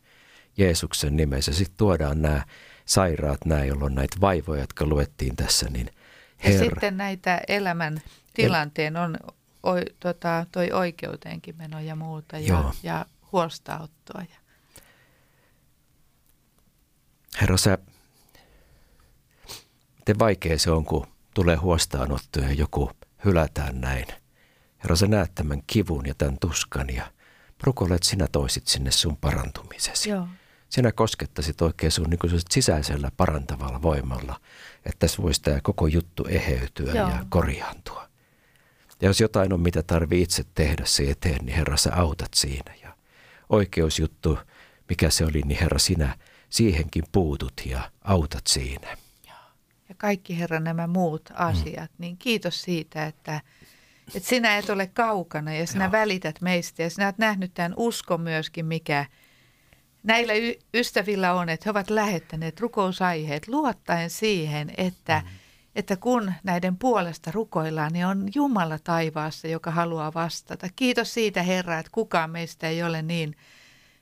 Jeesuksen 0.57 1.17
nimessä 1.17 1.53
sitten 1.53 1.77
tuodaan 1.77 2.23
nämä 2.23 2.43
sairaat, 2.85 3.45
nämä, 3.45 3.65
joilla 3.65 3.85
on 3.85 3.95
näitä 3.95 4.17
vaivoja, 4.21 4.61
jotka 4.61 4.87
luettiin 4.87 5.37
tässä, 5.37 5.67
niin 5.71 5.91
Herra. 6.45 6.65
Ja 6.65 6.71
sitten 6.71 6.97
näitä 6.97 7.41
elämän 7.49 8.03
tilanteen 8.35 8.97
on 8.97 9.17
o, 9.63 9.71
tota, 10.01 10.47
toi 10.53 10.73
oikeuteenkin 10.73 11.57
meno 11.59 11.81
ja 11.81 11.97
muuta 11.97 12.39
ja, 12.39 12.75
ja 12.83 13.07
huostaanottoa. 13.33 14.21
Ja. 14.21 14.37
Herra, 17.41 17.57
sä, 17.57 17.79
miten 19.97 20.19
vaikea 20.19 20.59
se 20.59 20.71
on, 20.71 20.85
kun 20.85 21.07
tulee 21.35 21.57
huostaanotto 21.57 22.41
ja 22.41 22.53
joku 22.53 22.91
hylätään 23.25 23.81
näin. 23.81 24.07
Herra, 24.83 24.97
sä 24.97 25.07
näet 25.07 25.35
tämän 25.35 25.63
kivun 25.67 26.07
ja 26.07 26.15
tämän 26.15 26.39
tuskan 26.39 26.95
ja 26.95 27.13
rukoilet 27.63 28.03
sinä 28.03 28.27
toisit 28.33 28.67
sinne 28.67 28.91
sun 28.91 29.17
parantumisesi. 29.17 30.11
Joo. 30.11 30.29
Sinä 30.69 30.93
koskettaisit 30.93 31.63
oikein 31.63 31.93
sun 31.93 32.11
niin 32.11 32.41
sisäisellä 32.51 33.11
parantavalla 33.17 33.83
voimalla, 33.83 34.41
että 34.77 34.99
tässä 34.99 35.23
voisi 35.23 35.43
tämä 35.43 35.61
koko 35.63 35.87
juttu 35.87 36.27
eheytyä 36.29 36.93
Joo. 36.93 37.09
ja 37.09 37.25
korjaantua. 37.29 38.10
Ja 39.01 39.09
jos 39.09 39.21
jotain 39.21 39.53
on, 39.53 39.61
mitä 39.61 39.83
tarvii 39.83 40.23
itse 40.23 40.45
tehdä 40.55 40.83
se 40.85 41.11
eteen, 41.11 41.45
niin 41.45 41.57
Herra, 41.57 41.77
sä 41.77 41.95
autat 41.95 42.35
siinä. 42.35 42.75
Ja 42.83 42.95
oikeusjuttu, 43.49 44.39
mikä 44.89 45.11
se 45.11 45.25
oli, 45.25 45.43
niin 45.45 45.61
Herra, 45.61 45.79
sinä 45.79 46.19
siihenkin 46.49 47.05
puutut 47.13 47.53
ja 47.67 47.91
autat 48.05 48.47
siinä. 48.47 48.97
ja 49.89 49.95
kaikki 49.97 50.39
Herra 50.39 50.61
nämä 50.61 50.87
muut 50.87 51.31
asiat, 51.35 51.91
niin 51.99 52.17
kiitos 52.17 52.63
siitä, 52.63 53.07
että, 53.07 53.41
että 54.15 54.29
sinä 54.29 54.57
et 54.59 54.71
ole 54.71 54.87
kaukana 54.87 55.55
ja 55.55 55.67
sinä 55.67 55.85
Joo. 55.85 55.93
välität 55.93 56.41
meistä 56.41 56.83
ja 56.83 56.91
sinä 56.91 57.07
olet 57.07 57.19
nähnyt 57.19 57.55
tämän 57.55 57.75
uskon 57.77 58.21
myöskin, 58.21 58.67
mikä 58.67 59.07
näillä 60.03 60.33
y- 60.33 60.59
ystävillä 60.75 61.35
on, 61.35 61.49
että 61.49 61.65
he 61.67 61.71
ovat 61.71 61.91
lähettäneet 61.91 62.61
rukousaiheet 62.61 63.49
luottaen 63.49 64.11
siihen, 64.11 64.71
että, 64.77 65.23
että 65.75 65.97
kun 65.97 66.33
näiden 66.43 66.77
puolesta 66.77 67.31
rukoillaan, 67.31 67.93
niin 67.93 68.07
on 68.07 68.29
Jumala 68.35 68.79
taivaassa, 68.79 69.49
joka 69.49 69.71
haluaa 69.71 70.15
vastata. 70.15 70.69
Kiitos 70.77 71.15
siitä 71.15 71.43
Herra, 71.43 71.79
että 71.79 71.93
kukaan 71.93 72.31
meistä 72.31 72.69
ei 72.69 72.83
ole 72.83 73.03
niin, 73.03 73.37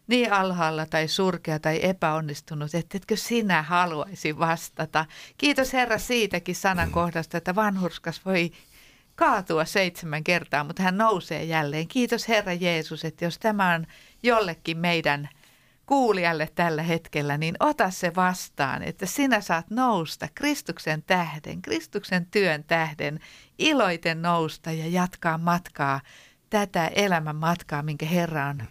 niin 0.07 0.33
alhaalla 0.33 0.87
tai 0.87 1.09
surkea 1.09 1.59
tai 1.59 1.81
epäonnistunut, 1.83 2.75
että 2.75 2.97
etkö 2.97 3.17
sinä 3.17 3.63
haluaisi 3.63 4.39
vastata. 4.39 5.07
Kiitos 5.39 5.73
Herra 5.73 5.99
siitäkin 5.99 6.55
sanankohdasta, 6.55 7.39
että 7.39 7.55
vanhurskas 7.55 8.25
voi 8.25 8.53
kaatua 9.15 9.65
seitsemän 9.65 10.25
kertaa, 10.25 10.65
mutta 10.65 10.83
hän 10.83 10.99
nousee 10.99 11.45
jälleen. 11.45 11.89
Kiitos 11.89 12.29
Herra 12.29 12.53
Jeesus, 12.53 13.05
että 13.05 13.25
jos 13.25 13.39
tämä 13.39 13.75
on 13.75 13.87
jollekin 14.23 14.79
meidän 14.79 15.29
kuulijalle 15.89 16.49
tällä 16.55 16.83
hetkellä, 16.83 17.39
niin 17.39 17.55
ota 17.61 17.91
se 17.91 18.13
vastaan, 18.17 18.83
että 18.83 19.07
sinä 19.07 19.41
saat 19.41 19.71
nousta 19.71 20.29
Kristuksen 20.35 21.03
tähden, 21.03 21.63
Kristuksen 21.63 22.27
työn 22.27 22.65
tähden, 22.65 23.21
iloiten 23.59 24.23
nousta 24.23 24.73
ja 24.73 24.87
jatkaa 24.87 25.39
matkaa, 25.39 26.01
tätä 26.51 26.87
elämän 26.87 27.37
matkaa, 27.37 27.83
minkä 27.83 28.07
Herra 28.07 28.47
on 28.47 28.63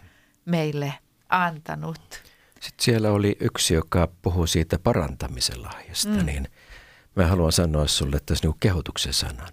meille 0.44 0.94
antanut. 1.28 2.22
Sitten 2.60 2.84
siellä 2.84 3.10
oli 3.10 3.36
yksi, 3.40 3.74
joka 3.74 4.08
puhui 4.22 4.48
siitä 4.48 4.78
parantamisen 4.78 5.62
lahjasta, 5.62 6.08
Mm. 6.08 6.26
niin 6.26 6.48
mä 7.16 7.26
haluan 7.26 7.52
sanoa 7.52 7.86
sulle 7.86 8.18
tässä 8.26 8.44
niinku 8.44 8.56
kehotuksen 8.60 9.12
sanan. 9.12 9.48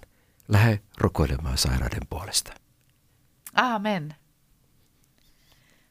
Lähde 0.48 0.80
rukoilemaan 0.98 1.58
sairaiden 1.58 2.08
puolesta. 2.10 2.54
Aamen. 3.56 4.16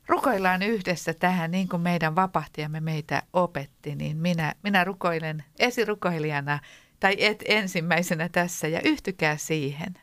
Rukoillaan 0.06 0.62
yhdessä 0.62 1.14
tähän, 1.14 1.50
niin 1.50 1.68
kuin 1.68 1.82
meidän 1.82 2.14
vapahtiamme 2.14 2.80
meitä 2.80 3.22
opetti, 3.32 3.94
niin 3.94 4.16
minä, 4.16 4.54
minä 4.62 4.84
rukoilen 4.84 5.44
esirukoilijana 5.58 6.58
tai 7.00 7.16
et 7.18 7.42
ensimmäisenä 7.48 8.28
tässä 8.28 8.68
ja 8.68 8.80
yhtykää 8.84 9.36
siihen. 9.36 9.94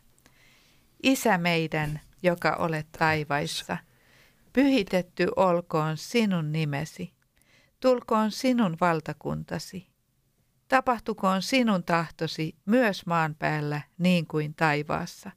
Isä 1.03 1.37
meidän, 1.37 1.99
joka 2.23 2.55
olet 2.55 2.87
taivaissa, 2.99 3.77
pyhitetty 4.53 5.27
olkoon 5.35 5.97
sinun 5.97 6.51
nimesi, 6.51 7.13
tulkoon 7.79 8.31
sinun 8.31 8.77
valtakuntasi. 8.81 9.87
Tapahtukoon 10.67 11.41
sinun 11.41 11.83
tahtosi 11.83 12.55
myös 12.65 13.05
maan 13.05 13.35
päällä 13.35 13.81
niin 13.97 14.27
kuin 14.27 14.53
taivaassa. 14.53 15.31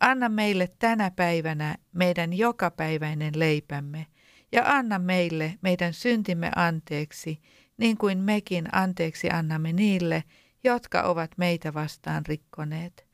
Anna 0.00 0.28
meille 0.28 0.68
tänä 0.78 1.10
päivänä 1.10 1.76
meidän 1.92 2.32
jokapäiväinen 2.32 3.38
leipämme 3.38 4.06
ja 4.52 4.62
anna 4.66 4.98
meille 4.98 5.58
meidän 5.62 5.92
syntimme 5.92 6.50
anteeksi, 6.56 7.40
niin 7.76 7.96
kuin 7.96 8.18
mekin 8.18 8.68
anteeksi 8.72 9.30
annamme 9.30 9.72
niille, 9.72 10.24
jotka 10.64 11.02
ovat 11.02 11.30
meitä 11.36 11.74
vastaan 11.74 12.26
rikkoneet. 12.26 13.06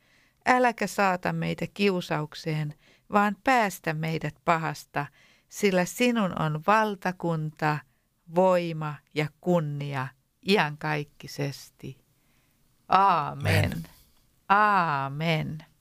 Äläkä 0.47 0.87
saata 0.87 1.33
meitä 1.33 1.67
kiusaukseen, 1.75 2.75
vaan 3.13 3.37
päästä 3.45 3.95
meidät 3.95 4.35
pahasta, 4.45 5.07
sillä 5.49 5.85
sinun 5.85 6.43
on 6.43 6.63
valtakunta, 6.67 7.79
voima 8.35 8.95
ja 9.15 9.29
kunnia 9.41 10.09
iankaikkisesti. 10.49 11.99
Aamen. 12.89 13.65
Amen. 13.65 13.83
Aamen. 14.49 15.74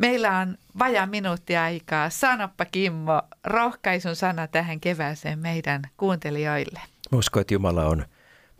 Meillä 0.00 0.38
on 0.38 0.58
vajaa 0.78 1.06
minuutti 1.06 1.56
aikaa. 1.56 2.10
Sanoppa 2.10 2.64
Kimmo, 2.64 3.22
rohkaisun 3.44 4.16
sana 4.16 4.46
tähän 4.46 4.80
kevääseen 4.80 5.38
meidän 5.38 5.82
kuuntelijoille. 5.96 6.80
Mä 7.12 7.18
uskon, 7.18 7.40
että 7.40 7.54
Jumala 7.54 7.84
on, 7.86 8.06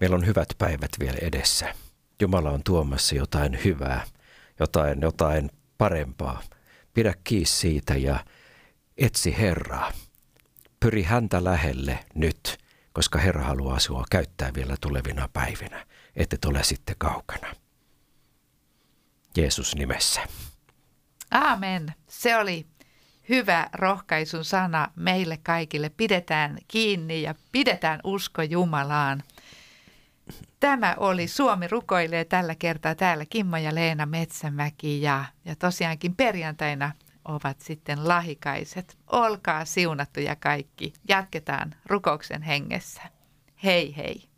meillä 0.00 0.16
on 0.16 0.26
hyvät 0.26 0.48
päivät 0.58 0.90
vielä 1.00 1.18
edessä. 1.22 1.74
Jumala 2.20 2.50
on 2.50 2.62
tuomassa 2.64 3.14
jotain 3.14 3.64
hyvää, 3.64 4.04
jotain, 4.58 5.00
jotain 5.00 5.50
parempaa. 5.78 6.42
Pidä 6.94 7.14
kiinni 7.24 7.46
siitä 7.46 7.96
ja 7.96 8.24
etsi 8.98 9.38
Herraa. 9.38 9.92
Pyri 10.80 11.02
häntä 11.02 11.44
lähelle 11.44 11.98
nyt, 12.14 12.58
koska 12.92 13.18
Herra 13.18 13.42
haluaa 13.42 13.78
sinua 13.78 14.04
käyttää 14.10 14.54
vielä 14.54 14.76
tulevina 14.80 15.28
päivinä, 15.32 15.86
et 16.16 16.44
ole 16.44 16.62
sitten 16.62 16.96
kaukana. 16.98 17.54
Jeesus 19.36 19.74
nimessä. 19.74 20.20
Aamen. 21.30 21.94
Se 22.08 22.36
oli 22.36 22.66
hyvä 23.28 23.68
rohkaisun 23.72 24.44
sana 24.44 24.88
meille 24.96 25.38
kaikille. 25.42 25.88
Pidetään 25.88 26.58
kiinni 26.68 27.22
ja 27.22 27.34
pidetään 27.52 28.00
usko 28.04 28.42
Jumalaan. 28.42 29.22
Tämä 30.60 30.94
oli 30.98 31.28
Suomi 31.28 31.68
rukoilee 31.68 32.24
tällä 32.24 32.54
kertaa 32.54 32.94
täällä 32.94 33.24
Kimmo 33.30 33.56
ja 33.56 33.74
Leena 33.74 34.06
Metsämäki 34.06 35.02
ja, 35.02 35.24
ja 35.44 35.56
tosiaankin 35.56 36.16
perjantaina 36.16 36.92
ovat 37.24 37.60
sitten 37.60 38.08
lahikaiset. 38.08 38.98
Olkaa 39.06 39.64
siunattuja 39.64 40.36
kaikki. 40.36 40.92
Jatketaan 41.08 41.74
rukouksen 41.86 42.42
hengessä. 42.42 43.02
Hei 43.64 43.96
hei. 43.96 44.28